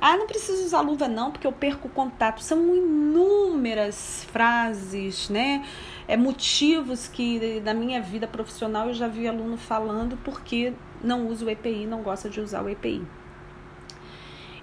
Ah, 0.01 0.17
não 0.17 0.27
preciso 0.27 0.65
usar 0.65 0.81
luva 0.81 1.07
não, 1.07 1.31
porque 1.31 1.47
eu 1.47 1.53
perco 1.53 1.87
o 1.87 1.91
contato. 1.91 2.43
São 2.43 2.75
inúmeras 2.75 4.27
frases, 4.33 5.29
né? 5.29 5.65
É 6.09 6.17
motivos 6.17 7.07
que 7.07 7.61
na 7.61 7.73
minha 7.75 8.01
vida 8.01 8.27
profissional 8.27 8.89
eu 8.89 8.95
já 8.95 9.07
vi 9.07 9.29
aluno 9.29 9.57
falando 9.57 10.17
porque 10.25 10.73
não 11.03 11.29
usa 11.29 11.45
o 11.45 11.51
EPI, 11.51 11.87
não 11.87 12.03
gosta 12.03 12.29
de 12.29 12.41
usar 12.41 12.63
o 12.63 12.69
EPI. 12.69 13.20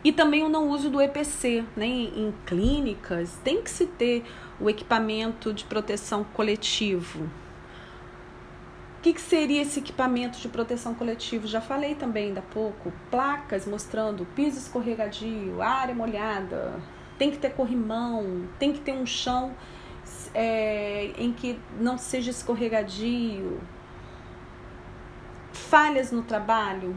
E 0.08 0.14
também 0.14 0.42
o 0.42 0.48
não 0.48 0.70
uso 0.70 0.90
do 0.90 1.02
EPC, 1.02 1.66
né? 1.76 1.86
Em, 1.86 2.34
clínicas 2.46 3.38
tem 3.44 3.62
que 3.62 3.70
se 3.70 3.86
ter 3.86 4.24
o 4.58 4.70
equipamento 4.70 5.52
de 5.52 5.66
proteção 5.66 6.24
coletivo. 6.24 7.24
O 7.26 9.02
que, 9.02 9.12
que, 9.12 9.20
seria 9.20 9.62
esse 9.62 9.80
equipamento 9.80 10.40
de 10.40 10.48
proteção 10.48 10.96
coletivo? 10.96 11.46
Já 11.46 11.60
falei 11.60 11.94
também 11.94 12.28
ainda 12.28 12.40
há 12.40 12.54
pouco. 12.54 12.94
Placas 13.12 13.68
mostrando 13.68 14.26
piso 14.34 14.58
escorregadio, 14.58 15.62
área 15.62 15.94
molhada, 15.94 16.80
tem 17.18 17.30
que 17.30 17.38
ter 17.38 17.50
corrimão, 17.50 18.48
tem 18.58 18.72
que 18.72 18.80
ter 18.80 18.94
um 18.94 19.06
chão 19.06 19.54
é, 20.34 21.12
em 21.18 21.34
que 21.34 21.60
não 21.82 21.98
seja 21.98 22.32
escorregadio. 22.32 23.60
Falhas 25.52 26.14
no 26.14 26.22
trabalho. 26.22 26.96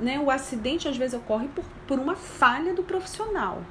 Né? 0.00 0.18
O 0.18 0.30
acidente 0.30 0.88
às 0.88 0.96
vezes 0.96 1.14
ocorre 1.14 1.48
por, 1.48 1.64
por 1.86 1.98
uma 1.98 2.14
falha 2.14 2.72
do 2.72 2.82
profissional 2.82 3.62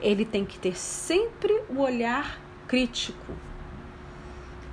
ele 0.00 0.24
tem 0.24 0.44
que 0.44 0.58
ter 0.58 0.76
sempre 0.76 1.52
o 1.68 1.80
olhar 1.80 2.38
crítico, 2.66 3.32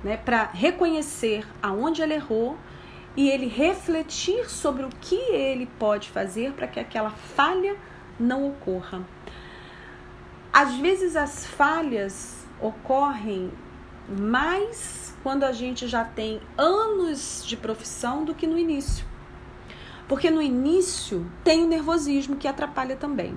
né, 0.04 0.16
para 0.16 0.44
reconhecer 0.44 1.46
aonde 1.62 2.02
ele 2.02 2.14
errou 2.14 2.56
e 3.16 3.28
ele 3.28 3.46
refletir 3.46 4.48
sobre 4.50 4.84
o 4.84 4.90
que 5.00 5.16
ele 5.32 5.66
pode 5.78 6.10
fazer 6.10 6.52
para 6.52 6.68
que 6.68 6.78
aquela 6.78 7.10
falha 7.10 7.76
não 8.20 8.48
ocorra. 8.48 9.02
Às 10.52 10.74
vezes 10.74 11.16
as 11.16 11.46
falhas 11.46 12.46
ocorrem 12.60 13.50
mais 14.08 15.14
quando 15.22 15.44
a 15.44 15.52
gente 15.52 15.88
já 15.88 16.04
tem 16.04 16.40
anos 16.56 17.42
de 17.44 17.56
profissão 17.56 18.24
do 18.24 18.34
que 18.34 18.46
no 18.46 18.58
início. 18.58 19.04
Porque 20.08 20.30
no 20.30 20.40
início 20.40 21.26
tem 21.42 21.64
o 21.64 21.68
nervosismo 21.68 22.36
que 22.36 22.46
atrapalha 22.46 22.96
também 22.96 23.36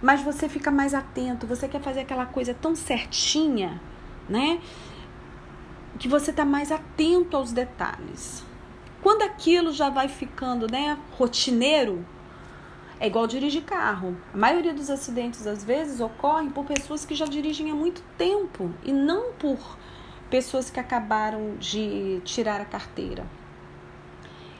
mas 0.00 0.22
você 0.22 0.48
fica 0.48 0.70
mais 0.70 0.94
atento, 0.94 1.46
você 1.46 1.66
quer 1.66 1.80
fazer 1.80 2.00
aquela 2.00 2.26
coisa 2.26 2.54
tão 2.54 2.74
certinha, 2.74 3.80
né? 4.28 4.60
Que 5.98 6.08
você 6.08 6.32
tá 6.32 6.44
mais 6.44 6.70
atento 6.70 7.36
aos 7.36 7.52
detalhes. 7.52 8.44
Quando 9.02 9.22
aquilo 9.22 9.72
já 9.72 9.90
vai 9.90 10.08
ficando, 10.08 10.70
né, 10.70 10.98
rotineiro, 11.16 12.04
é 13.00 13.06
igual 13.06 13.26
dirigir 13.26 13.64
carro. 13.64 14.16
A 14.32 14.36
maioria 14.36 14.74
dos 14.74 14.90
acidentes 14.90 15.46
às 15.46 15.64
vezes 15.64 16.00
ocorrem 16.00 16.50
por 16.50 16.64
pessoas 16.64 17.04
que 17.04 17.14
já 17.14 17.26
dirigem 17.26 17.70
há 17.70 17.74
muito 17.74 18.02
tempo 18.16 18.72
e 18.84 18.92
não 18.92 19.32
por 19.32 19.58
pessoas 20.30 20.68
que 20.68 20.78
acabaram 20.78 21.56
de 21.56 22.20
tirar 22.24 22.60
a 22.60 22.64
carteira. 22.64 23.24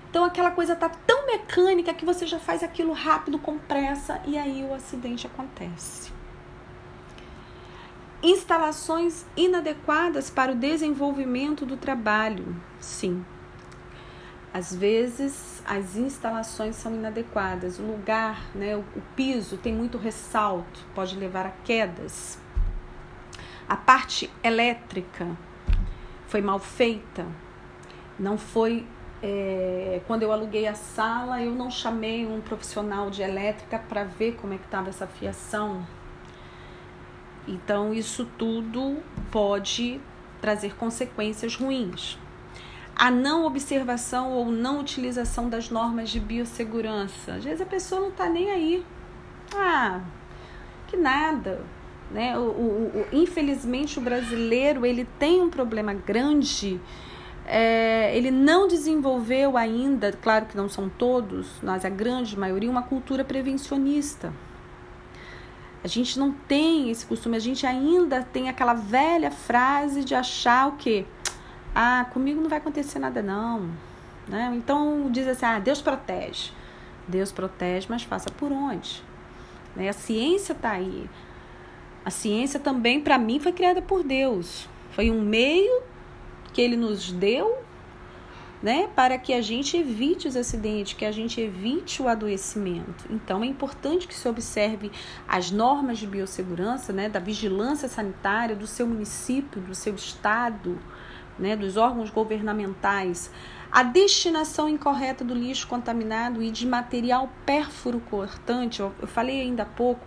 Então 0.08 0.24
aquela 0.24 0.50
coisa 0.50 0.74
tá 0.74 0.88
mecânica 1.28 1.92
que 1.92 2.06
você 2.06 2.26
já 2.26 2.38
faz 2.38 2.62
aquilo 2.62 2.92
rápido, 2.92 3.38
com 3.38 3.58
pressa 3.58 4.20
e 4.26 4.38
aí 4.38 4.64
o 4.64 4.72
acidente 4.72 5.26
acontece. 5.26 6.10
Instalações 8.22 9.26
inadequadas 9.36 10.30
para 10.30 10.52
o 10.52 10.54
desenvolvimento 10.54 11.66
do 11.66 11.76
trabalho. 11.76 12.56
Sim. 12.80 13.24
Às 14.52 14.74
vezes 14.74 15.62
as 15.66 15.94
instalações 15.96 16.74
são 16.74 16.94
inadequadas, 16.94 17.78
o 17.78 17.82
lugar, 17.82 18.42
né, 18.54 18.74
o, 18.74 18.80
o 18.80 19.02
piso 19.14 19.58
tem 19.58 19.72
muito 19.72 19.98
ressalto, 19.98 20.80
pode 20.94 21.14
levar 21.14 21.46
a 21.46 21.52
quedas. 21.62 22.38
A 23.68 23.76
parte 23.76 24.30
elétrica 24.42 25.36
foi 26.26 26.40
mal 26.40 26.58
feita, 26.58 27.26
não 28.18 28.38
foi 28.38 28.86
é, 29.22 30.00
quando 30.06 30.22
eu 30.22 30.32
aluguei 30.32 30.66
a 30.66 30.74
sala, 30.74 31.42
eu 31.42 31.52
não 31.52 31.70
chamei 31.70 32.26
um 32.26 32.40
profissional 32.40 33.10
de 33.10 33.22
elétrica 33.22 33.78
para 33.78 34.04
ver 34.04 34.36
como 34.36 34.54
é 34.54 34.58
que 34.58 34.64
estava 34.64 34.88
essa 34.88 35.06
fiação. 35.06 35.84
Então, 37.46 37.92
isso 37.92 38.28
tudo 38.36 38.98
pode 39.30 40.00
trazer 40.40 40.76
consequências 40.76 41.56
ruins. 41.56 42.18
A 42.94 43.10
não 43.10 43.44
observação 43.44 44.32
ou 44.32 44.50
não 44.50 44.80
utilização 44.80 45.48
das 45.48 45.70
normas 45.70 46.10
de 46.10 46.20
biossegurança. 46.20 47.34
Às 47.34 47.44
vezes 47.44 47.60
a 47.60 47.66
pessoa 47.66 48.00
não 48.00 48.08
está 48.08 48.28
nem 48.28 48.50
aí. 48.50 48.84
Ah, 49.54 50.00
que 50.88 50.96
nada. 50.96 51.64
Né? 52.10 52.36
O, 52.38 52.42
o, 52.42 53.06
o, 53.12 53.16
infelizmente 53.16 53.98
o 53.98 54.02
brasileiro 54.02 54.84
ele 54.84 55.06
tem 55.18 55.42
um 55.42 55.50
problema 55.50 55.92
grande 55.92 56.80
é, 57.50 58.14
ele 58.14 58.30
não 58.30 58.68
desenvolveu 58.68 59.56
ainda, 59.56 60.12
claro 60.12 60.44
que 60.44 60.56
não 60.56 60.68
são 60.68 60.86
todos, 60.86 61.48
mas 61.62 61.82
a 61.82 61.88
grande 61.88 62.38
maioria, 62.38 62.70
uma 62.70 62.82
cultura 62.82 63.24
prevencionista. 63.24 64.30
A 65.82 65.88
gente 65.88 66.18
não 66.18 66.30
tem 66.30 66.90
esse 66.90 67.06
costume, 67.06 67.36
a 67.38 67.40
gente 67.40 67.66
ainda 67.66 68.22
tem 68.22 68.50
aquela 68.50 68.74
velha 68.74 69.30
frase 69.30 70.04
de 70.04 70.14
achar 70.14 70.68
o 70.68 70.72
quê? 70.72 71.06
Ah, 71.74 72.06
comigo 72.12 72.38
não 72.38 72.50
vai 72.50 72.58
acontecer 72.58 72.98
nada 72.98 73.22
não. 73.22 73.70
Né? 74.28 74.52
Então 74.54 75.08
diz 75.10 75.26
assim, 75.26 75.46
ah, 75.46 75.58
Deus 75.58 75.80
protege. 75.80 76.52
Deus 77.06 77.32
protege, 77.32 77.86
mas 77.88 78.02
faça 78.02 78.28
por 78.30 78.52
onde? 78.52 79.02
Né? 79.74 79.88
A 79.88 79.94
ciência 79.94 80.52
está 80.52 80.72
aí. 80.72 81.08
A 82.04 82.10
ciência 82.10 82.60
também, 82.60 83.00
para 83.00 83.16
mim, 83.16 83.40
foi 83.40 83.52
criada 83.52 83.80
por 83.80 84.02
Deus. 84.02 84.68
Foi 84.90 85.10
um 85.10 85.22
meio 85.22 85.87
que 86.58 86.62
ele 86.62 86.76
nos 86.76 87.12
deu, 87.12 87.56
né, 88.60 88.88
para 88.96 89.16
que 89.16 89.32
a 89.32 89.40
gente 89.40 89.76
evite 89.76 90.26
os 90.26 90.34
acidentes, 90.34 90.92
que 90.92 91.04
a 91.04 91.12
gente 91.12 91.40
evite 91.40 92.02
o 92.02 92.08
adoecimento. 92.08 93.04
Então 93.08 93.44
é 93.44 93.46
importante 93.46 94.08
que 94.08 94.14
se 94.14 94.28
observe 94.28 94.90
as 95.28 95.52
normas 95.52 96.00
de 96.00 96.06
biossegurança, 96.08 96.92
né, 96.92 97.08
da 97.08 97.20
vigilância 97.20 97.88
sanitária 97.88 98.56
do 98.56 98.66
seu 98.66 98.88
município, 98.88 99.60
do 99.60 99.72
seu 99.72 99.94
estado, 99.94 100.76
né, 101.38 101.54
dos 101.54 101.76
órgãos 101.76 102.10
governamentais, 102.10 103.30
a 103.70 103.84
destinação 103.84 104.68
incorreta 104.68 105.22
do 105.22 105.34
lixo 105.34 105.68
contaminado 105.68 106.42
e 106.42 106.50
de 106.50 106.66
material 106.66 107.30
pérfuro 107.46 108.00
cortante. 108.00 108.80
Eu, 108.80 108.92
falei 109.06 109.42
ainda 109.42 109.62
há 109.62 109.66
pouco 109.66 110.04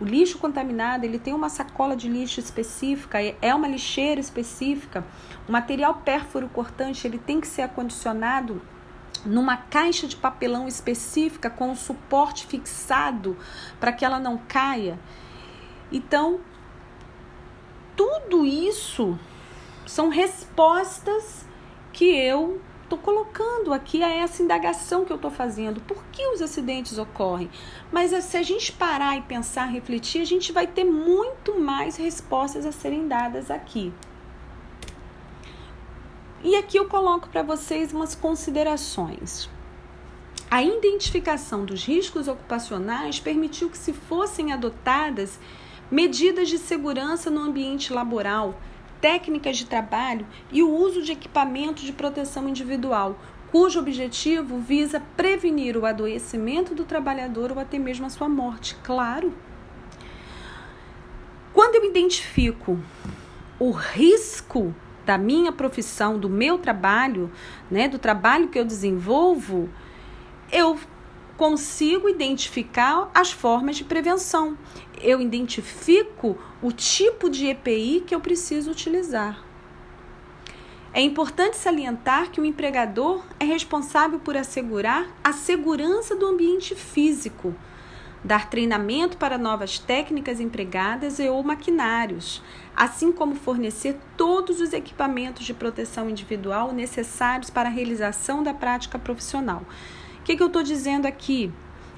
o 0.00 0.04
lixo 0.04 0.38
contaminado, 0.38 1.04
ele 1.04 1.18
tem 1.18 1.32
uma 1.32 1.48
sacola 1.48 1.96
de 1.96 2.08
lixo 2.08 2.38
específica, 2.38 3.18
é 3.40 3.54
uma 3.54 3.66
lixeira 3.66 4.20
específica. 4.20 5.04
O 5.48 5.52
material 5.52 5.94
pérfuro 6.04 6.48
cortante, 6.48 7.06
ele 7.06 7.18
tem 7.18 7.40
que 7.40 7.46
ser 7.46 7.62
acondicionado 7.62 8.60
numa 9.24 9.56
caixa 9.56 10.06
de 10.06 10.14
papelão 10.14 10.68
específica 10.68 11.48
com 11.48 11.72
o 11.72 11.76
suporte 11.76 12.46
fixado 12.46 13.36
para 13.80 13.92
que 13.92 14.04
ela 14.04 14.20
não 14.20 14.38
caia. 14.46 14.98
Então, 15.90 16.40
tudo 17.96 18.44
isso 18.44 19.18
são 19.86 20.10
respostas 20.10 21.46
que 21.92 22.04
eu 22.04 22.60
estou 22.86 22.98
colocando 22.98 23.74
aqui 23.74 24.02
a 24.02 24.08
essa 24.08 24.42
indagação 24.42 25.04
que 25.04 25.12
eu 25.12 25.16
estou 25.16 25.30
fazendo. 25.30 25.80
Por 25.80 26.02
que 26.06 26.26
os 26.28 26.40
acidentes 26.40 26.96
ocorrem? 26.98 27.50
Mas 27.92 28.12
eh, 28.12 28.20
se 28.20 28.36
a 28.36 28.42
gente 28.42 28.72
parar 28.72 29.18
e 29.18 29.22
pensar, 29.22 29.66
refletir, 29.66 30.22
a 30.22 30.24
gente 30.24 30.52
vai 30.52 30.66
ter 30.66 30.84
muito 30.84 31.60
mais 31.60 31.96
respostas 31.96 32.64
a 32.64 32.72
serem 32.72 33.06
dadas 33.06 33.50
aqui. 33.50 33.92
E 36.42 36.54
aqui 36.54 36.78
eu 36.78 36.86
coloco 36.86 37.28
para 37.28 37.42
vocês 37.42 37.92
umas 37.92 38.14
considerações. 38.14 39.50
A 40.48 40.62
identificação 40.62 41.64
dos 41.64 41.84
riscos 41.84 42.28
ocupacionais 42.28 43.18
permitiu 43.18 43.68
que 43.68 43.76
se 43.76 43.92
fossem 43.92 44.52
adotadas 44.52 45.40
medidas 45.90 46.48
de 46.48 46.58
segurança 46.58 47.30
no 47.30 47.40
ambiente 47.40 47.92
laboral 47.92 48.54
técnicas 49.00 49.56
de 49.56 49.66
trabalho 49.66 50.26
e 50.50 50.62
o 50.62 50.70
uso 50.70 51.02
de 51.02 51.12
equipamentos 51.12 51.82
de 51.82 51.92
proteção 51.92 52.48
individual, 52.48 53.18
cujo 53.50 53.78
objetivo 53.78 54.58
visa 54.58 55.00
prevenir 55.16 55.76
o 55.76 55.86
adoecimento 55.86 56.74
do 56.74 56.84
trabalhador 56.84 57.52
ou 57.52 57.58
até 57.58 57.78
mesmo 57.78 58.06
a 58.06 58.10
sua 58.10 58.28
morte. 58.28 58.76
Claro. 58.82 59.32
Quando 61.52 61.76
eu 61.76 61.84
identifico 61.84 62.78
o 63.58 63.70
risco 63.70 64.74
da 65.06 65.16
minha 65.16 65.52
profissão, 65.52 66.18
do 66.18 66.28
meu 66.28 66.58
trabalho, 66.58 67.30
né, 67.70 67.88
do 67.88 67.98
trabalho 67.98 68.48
que 68.48 68.58
eu 68.58 68.64
desenvolvo, 68.64 69.70
eu 70.52 70.78
consigo 71.36 72.08
identificar 72.08 73.10
as 73.14 73.30
formas 73.30 73.76
de 73.76 73.84
prevenção. 73.84 74.56
Eu 75.06 75.20
identifico 75.20 76.36
o 76.60 76.72
tipo 76.72 77.30
de 77.30 77.46
EPI 77.46 78.02
que 78.04 78.12
eu 78.12 78.20
preciso 78.20 78.72
utilizar. 78.72 79.40
É 80.92 81.00
importante 81.00 81.56
salientar 81.56 82.32
que 82.32 82.40
o 82.40 82.44
empregador 82.44 83.22
é 83.38 83.44
responsável 83.44 84.18
por 84.18 84.36
assegurar 84.36 85.06
a 85.22 85.32
segurança 85.32 86.16
do 86.16 86.26
ambiente 86.26 86.74
físico, 86.74 87.54
dar 88.24 88.50
treinamento 88.50 89.16
para 89.16 89.38
novas 89.38 89.78
técnicas 89.78 90.40
empregadas 90.40 91.20
e 91.20 91.28
ou 91.28 91.40
maquinários, 91.44 92.42
assim 92.74 93.12
como 93.12 93.36
fornecer 93.36 93.96
todos 94.16 94.60
os 94.60 94.72
equipamentos 94.72 95.46
de 95.46 95.54
proteção 95.54 96.10
individual 96.10 96.72
necessários 96.72 97.48
para 97.48 97.68
a 97.68 97.72
realização 97.72 98.42
da 98.42 98.52
prática 98.52 98.98
profissional 98.98 99.62
que, 100.26 100.34
que 100.34 100.42
eu 100.42 100.48
estou 100.48 100.62
dizendo 100.64 101.06
aqui? 101.06 101.52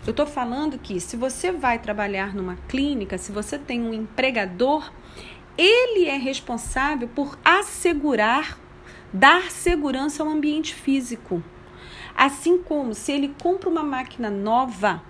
Eu 0.09 0.13
estou 0.13 0.25
falando 0.25 0.79
que 0.79 0.99
se 1.01 1.19
você 1.19 1.53
vai 1.53 1.79
trabalhar 1.79 2.35
numa 2.35 2.57
clínica, 2.67 3.19
se 3.19 3.31
você 3.31 3.59
tem 3.59 3.83
um 3.83 3.93
empregador, 3.93 4.91
ele 5.55 6.07
é 6.07 6.17
responsável 6.17 7.07
por 7.09 7.39
assegurar, 7.45 8.59
dar 9.13 9.51
segurança 9.51 10.23
ao 10.23 10.31
ambiente 10.31 10.75
físico. 10.75 11.43
Assim 12.17 12.57
como 12.57 12.95
se 12.95 13.13
ele 13.13 13.35
compra 13.43 13.69
uma 13.69 13.83
máquina 13.83 14.31
nova, 14.31 15.03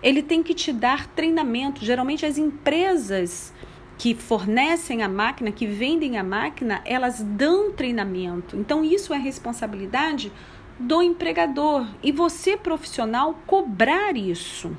ele 0.00 0.22
tem 0.22 0.40
que 0.40 0.54
te 0.54 0.72
dar 0.72 1.08
treinamento. 1.08 1.84
Geralmente 1.84 2.24
as 2.24 2.38
empresas 2.38 3.52
que 3.98 4.14
fornecem 4.14 5.02
a 5.02 5.08
máquina, 5.08 5.50
que 5.50 5.66
vendem 5.66 6.16
a 6.16 6.22
máquina, 6.22 6.80
elas 6.84 7.20
dão 7.20 7.72
treinamento. 7.72 8.56
Então 8.56 8.84
isso 8.84 9.12
é 9.12 9.18
responsabilidade 9.18 10.30
do 10.78 11.02
empregador 11.02 11.86
e 12.02 12.12
você, 12.12 12.56
profissional, 12.56 13.34
cobrar 13.46 14.16
isso. 14.16 14.76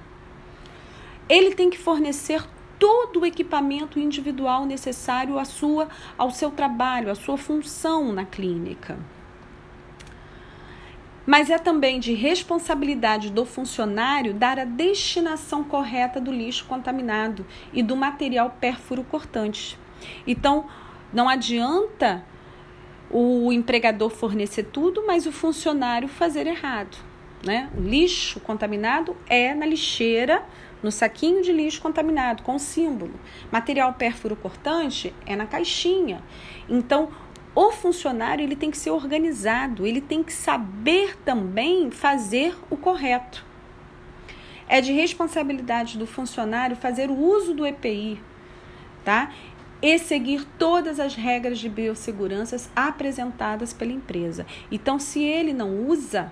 Ele 1.28 1.54
tem 1.54 1.70
que 1.70 1.78
fornecer 1.78 2.43
todo 2.80 3.20
o 3.20 3.26
equipamento 3.26 4.00
individual 4.00 4.66
necessário 4.66 5.38
à 5.38 5.43
sua, 5.43 5.89
ao 6.18 6.32
seu 6.32 6.50
trabalho, 6.50 7.12
à 7.12 7.16
sua 7.16 7.38
função 7.38 8.12
na 8.14 8.26
clínica. 8.26 8.97
Mas 11.26 11.50
é 11.52 11.60
também 11.60 12.00
de 12.00 12.14
responsabilidade 12.14 13.30
do 13.30 13.45
funcionário 13.45 14.34
dar 14.34 14.58
a 14.58 14.66
destinação 14.66 15.64
correta 15.64 16.20
do 16.20 16.32
lixo 16.32 16.66
contaminado 16.66 17.45
e 17.72 17.84
do 17.84 17.95
material 17.95 18.56
pérfuro 18.60 19.04
cortante. 19.04 19.78
Então, 20.26 20.66
não 21.14 21.30
adianta 21.30 22.24
o 23.10 23.51
empregador 23.51 24.10
fornecer 24.10 24.64
tudo, 24.64 25.05
mas 25.05 25.26
o 25.26 25.32
funcionário 25.32 26.07
fazer 26.07 26.45
errado. 26.47 26.97
Né? 27.45 27.70
O 27.78 27.82
lixo 27.82 28.39
contaminado 28.39 29.16
é 29.28 29.53
na 29.53 29.66
lixeira, 29.66 30.43
no 30.84 30.91
saquinho 30.91 31.41
de 31.41 31.51
lixo 31.51 31.82
contaminado, 31.82 32.43
com 32.43 32.60
símbolo. 32.60 33.14
Material 33.51 33.93
pérfuro 33.93 34.36
cortante 34.36 35.14
é 35.26 35.36
na 35.36 35.45
caixinha. 35.45 36.22
Então, 36.70 37.10
o 37.55 37.72
funcionário 37.72 38.43
ele 38.43 38.55
tem 38.55 38.70
que 38.70 38.78
ser 38.78 38.91
organizado, 38.91 39.86
ele 39.86 40.01
tem 40.01 40.24
que 40.24 40.32
saber 40.32 41.18
também 41.26 41.89
fazer 41.91 42.55
o 42.70 42.78
correto. 42.78 43.45
É 44.68 44.80
de 44.80 44.93
responsabilidade 44.93 45.97
do 45.97 46.05
funcionário 46.05 46.76
fazer 46.76 47.10
o 47.10 47.18
uso 47.18 47.53
do 47.53 47.66
EPI, 47.66 48.22
tá? 49.03 49.32
E 49.82 49.98
seguir 49.98 50.46
todas 50.58 51.00
as 51.00 51.16
regras 51.16 51.58
de 51.58 51.70
biossegurança 51.70 52.70
apresentadas 52.76 53.72
pela 53.72 53.92
empresa. 53.92 54.46
Então, 54.72 55.00
se 55.00 55.24
ele 55.24 55.54
não 55.54 55.88
usa, 55.88 56.32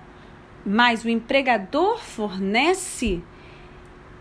mas 0.64 1.04
o 1.04 1.08
empregador 1.08 1.98
fornece, 1.98 3.22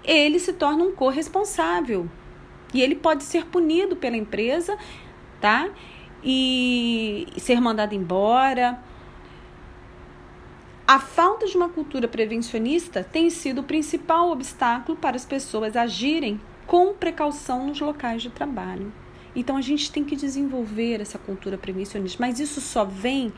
ele 0.04 0.40
se 0.40 0.54
torna 0.54 0.84
um 0.84 0.94
corresponsável. 0.94 2.10
E 2.74 2.82
ele 2.82 2.96
pode 2.96 3.24
ser 3.24 3.46
punido 3.46 3.96
pela 3.96 4.16
empresa, 4.16 4.78
tá? 5.42 5.70
E 6.24 7.28
ser 7.38 7.60
mandado 7.60 7.94
embora. 7.94 8.82
A 10.88 11.00
falta 11.00 11.46
de 11.46 11.58
uma 11.58 11.68
cultura 11.68 12.08
prevencionista 12.08 13.04
tem 13.04 13.30
sido 13.30 13.60
o 13.60 13.64
principal 13.64 14.32
obstáculo 14.32 14.98
para 14.98 15.18
as 15.18 15.26
pessoas 15.26 15.76
agirem 15.76 16.40
com 16.66 16.94
precaução 16.94 17.68
nos 17.68 17.80
locais 17.82 18.22
de 18.22 18.30
trabalho. 18.30 18.92
Então 19.38 19.56
a 19.56 19.62
gente 19.62 19.92
tem 19.92 20.04
que 20.04 20.16
desenvolver 20.16 21.00
essa 21.00 21.20
cultura 21.20 21.60
prevencionista, 21.60 22.18
mas 22.20 22.40
isso 22.40 22.60
só 22.60 22.84
vem 22.84 23.32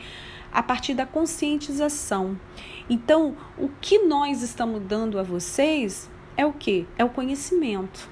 a 0.49 0.63
partir 0.63 0.93
da 0.93 1.05
conscientização. 1.05 2.39
Então, 2.89 3.35
o 3.57 3.67
que 3.81 3.99
nós 3.99 4.41
estamos 4.41 4.81
dando 4.81 5.19
a 5.19 5.23
vocês 5.23 6.09
é 6.37 6.45
o 6.45 6.53
que? 6.53 6.87
É 6.97 7.03
o 7.03 7.09
conhecimento. 7.09 8.09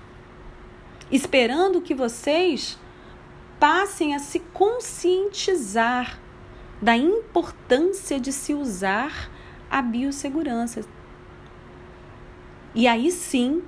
esperando 1.09 1.79
que 1.79 1.95
vocês 1.95 2.77
passem 3.57 4.13
a 4.13 4.19
se 4.19 4.39
conscientizar 4.53 6.19
da 6.81 6.97
importância 6.97 8.19
de 8.19 8.33
se 8.33 8.53
usar 8.53 9.31
a 9.71 9.81
biossegurança. 9.81 10.85
E 12.75 12.85
aí 12.89 13.09
sim 13.09 13.63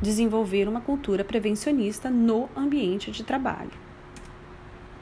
desenvolver 0.00 0.68
uma 0.68 0.80
cultura 0.80 1.24
prevencionista 1.24 2.10
no 2.10 2.48
ambiente 2.56 3.10
de 3.10 3.24
trabalho. 3.24 3.72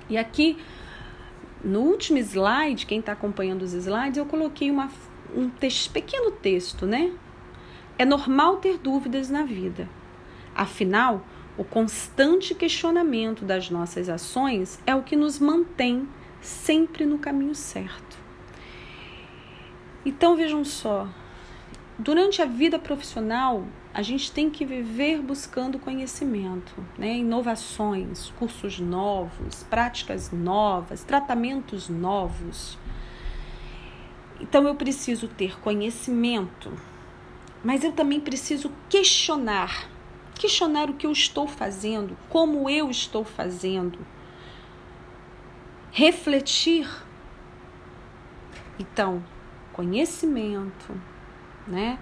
E 0.09 0.17
aqui, 0.17 0.59
no 1.63 1.81
último 1.81 2.19
slide, 2.19 2.87
quem 2.87 3.01
está 3.01 3.13
acompanhando 3.13 3.63
os 3.63 3.73
slides, 3.73 4.19
eu 4.19 4.27
coloquei 4.27 4.71
uma, 4.71 4.91
um 5.35 5.51
pequeno 5.93 6.31
texto, 6.31 6.87
né? 6.87 7.13
É 7.99 8.05
normal 8.05 8.59
ter 8.59 8.79
dúvidas 8.79 9.31
na 9.31 9.45
vida. 9.45 9.89
Afinal, 10.55 11.25
o 11.57 11.65
constante 11.65 12.55
questionamento 12.55 13.45
das 13.45 13.71
nossas 13.71 14.09
ações 14.09 14.81
é 14.87 14.95
o 14.95 15.03
que 15.03 15.17
nos 15.17 15.39
mantém 15.39 16.09
sempre 16.41 17.07
no 17.07 17.19
caminho 17.19 17.55
certo. 17.55 18.19
Então 20.05 20.37
vejam 20.37 20.65
só, 20.65 21.09
durante 21.99 22.43
a 22.43 22.45
vida 22.45 22.79
profissional, 22.79 23.65
a 23.95 24.03
gente 24.03 24.33
tem 24.33 24.51
que 24.51 24.67
viver 24.67 25.23
buscando 25.23 25.79
conhecimento, 25.79 26.75
né? 26.99 27.19
inovações, 27.19 28.33
cursos 28.37 28.81
novos, 28.81 29.63
práticas 29.63 30.33
novas, 30.33 31.05
tratamentos 31.05 31.89
novos. 31.89 32.77
Então 34.41 34.67
eu 34.67 34.75
preciso 34.75 35.29
ter 35.29 35.61
conhecimento, 35.61 36.73
mas 37.63 37.85
eu 37.85 37.93
também 37.93 38.19
preciso 38.19 38.73
questionar. 38.91 39.89
Questionar 40.35 40.91
o 40.91 40.95
que 40.95 41.07
eu 41.07 41.13
estou 41.13 41.47
fazendo, 41.47 42.17
como 42.29 42.69
eu 42.69 42.91
estou 42.91 43.25
fazendo. 43.25 44.05
Refletir. 45.93 46.91
Então, 48.77 49.23
conhecimento, 49.73 51.01
né? 51.69 51.97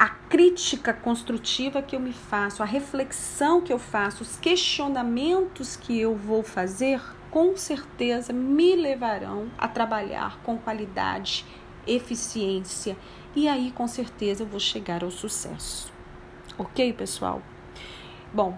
A 0.00 0.08
crítica 0.08 0.94
construtiva 0.94 1.82
que 1.82 1.94
eu 1.94 2.00
me 2.00 2.14
faço, 2.14 2.62
a 2.62 2.64
reflexão 2.64 3.60
que 3.60 3.70
eu 3.70 3.78
faço, 3.78 4.22
os 4.22 4.38
questionamentos 4.38 5.76
que 5.76 6.00
eu 6.00 6.16
vou 6.16 6.42
fazer, 6.42 7.02
com 7.30 7.54
certeza 7.54 8.32
me 8.32 8.74
levarão 8.74 9.50
a 9.58 9.68
trabalhar 9.68 10.40
com 10.42 10.56
qualidade, 10.56 11.44
eficiência 11.86 12.96
e 13.36 13.46
aí 13.46 13.70
com 13.72 13.86
certeza 13.86 14.42
eu 14.42 14.46
vou 14.46 14.58
chegar 14.58 15.04
ao 15.04 15.10
sucesso. 15.10 15.92
Ok, 16.56 16.94
pessoal? 16.94 17.42
Bom, 18.32 18.56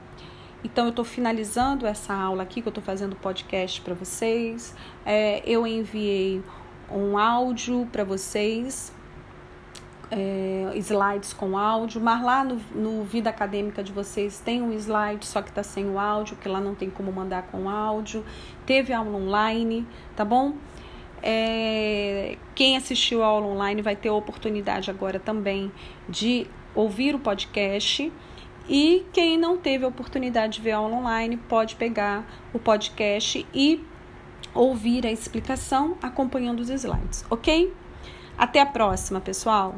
então 0.63 0.85
eu 0.85 0.91
estou 0.91 1.05
finalizando 1.05 1.89
essa 1.89 2.15
aula 2.15 2.45
aqui 2.45 2.63
que 2.63 2.69
eu 2.69 2.71
estou 2.71 2.85
fazendo 2.85 3.17
podcast 3.17 3.81
para 3.81 3.95
vocês. 3.95 4.77
É, 5.05 5.43
eu 5.45 5.67
enviei 5.67 6.41
um 6.89 7.19
áudio 7.19 7.89
para 7.91 8.05
vocês 8.05 8.93
é, 10.15 10.71
slides 10.77 11.33
com 11.33 11.57
áudio, 11.57 11.99
mas 11.99 12.23
lá 12.23 12.45
no, 12.45 12.57
no, 12.75 13.03
Vida 13.03 13.31
Acadêmica 13.31 13.83
de 13.83 13.91
vocês 13.91 14.41
tem 14.41 14.61
um 14.61 14.71
slide, 14.75 15.25
só 15.25 15.41
que 15.41 15.49
está 15.49 15.63
sem 15.63 15.89
o 15.89 15.99
áudio, 15.99 16.37
porque 16.37 16.51
lá 16.51 16.61
não 16.61 16.75
tem 16.75 16.91
como 16.91 17.11
mandar 17.11 17.45
com 17.45 17.67
áudio. 17.69 18.23
Teve 18.67 18.93
aula 18.93 19.17
online, 19.17 19.87
tá 20.15 20.23
bom? 20.23 20.53
É, 21.23 22.37
quem 22.55 22.77
assistiu 22.77 23.23
a 23.23 23.27
aula 23.27 23.47
online 23.47 23.81
vai 23.81 23.97
ter 23.97 24.11
a 24.11 24.13
oportunidade 24.13 24.91
agora 24.91 25.19
também 25.19 25.73
de 26.07 26.47
ouvir 26.75 27.15
o 27.15 27.19
podcast. 27.19 28.13
E 28.69 29.07
quem 29.15 29.39
não 29.39 29.57
teve 29.57 29.87
a 29.87 29.89
oportunidade 29.89 30.55
de 30.55 30.61
ver 30.61 30.73
a 30.73 30.77
aula 30.77 30.95
online 30.95 31.39
pode 31.39 31.75
pegar 31.77 32.25
o 32.53 32.59
podcast 32.59 33.47
e 33.55 33.83
ouvir 34.55 35.07
a 35.07 35.11
explicação 35.11 35.97
acompanhando 36.03 36.61
os 36.61 36.69
slides, 36.69 37.25
ok? 37.31 37.73
Até 38.37 38.61
a 38.61 38.67
próxima, 38.67 39.19
pessoal! 39.19 39.75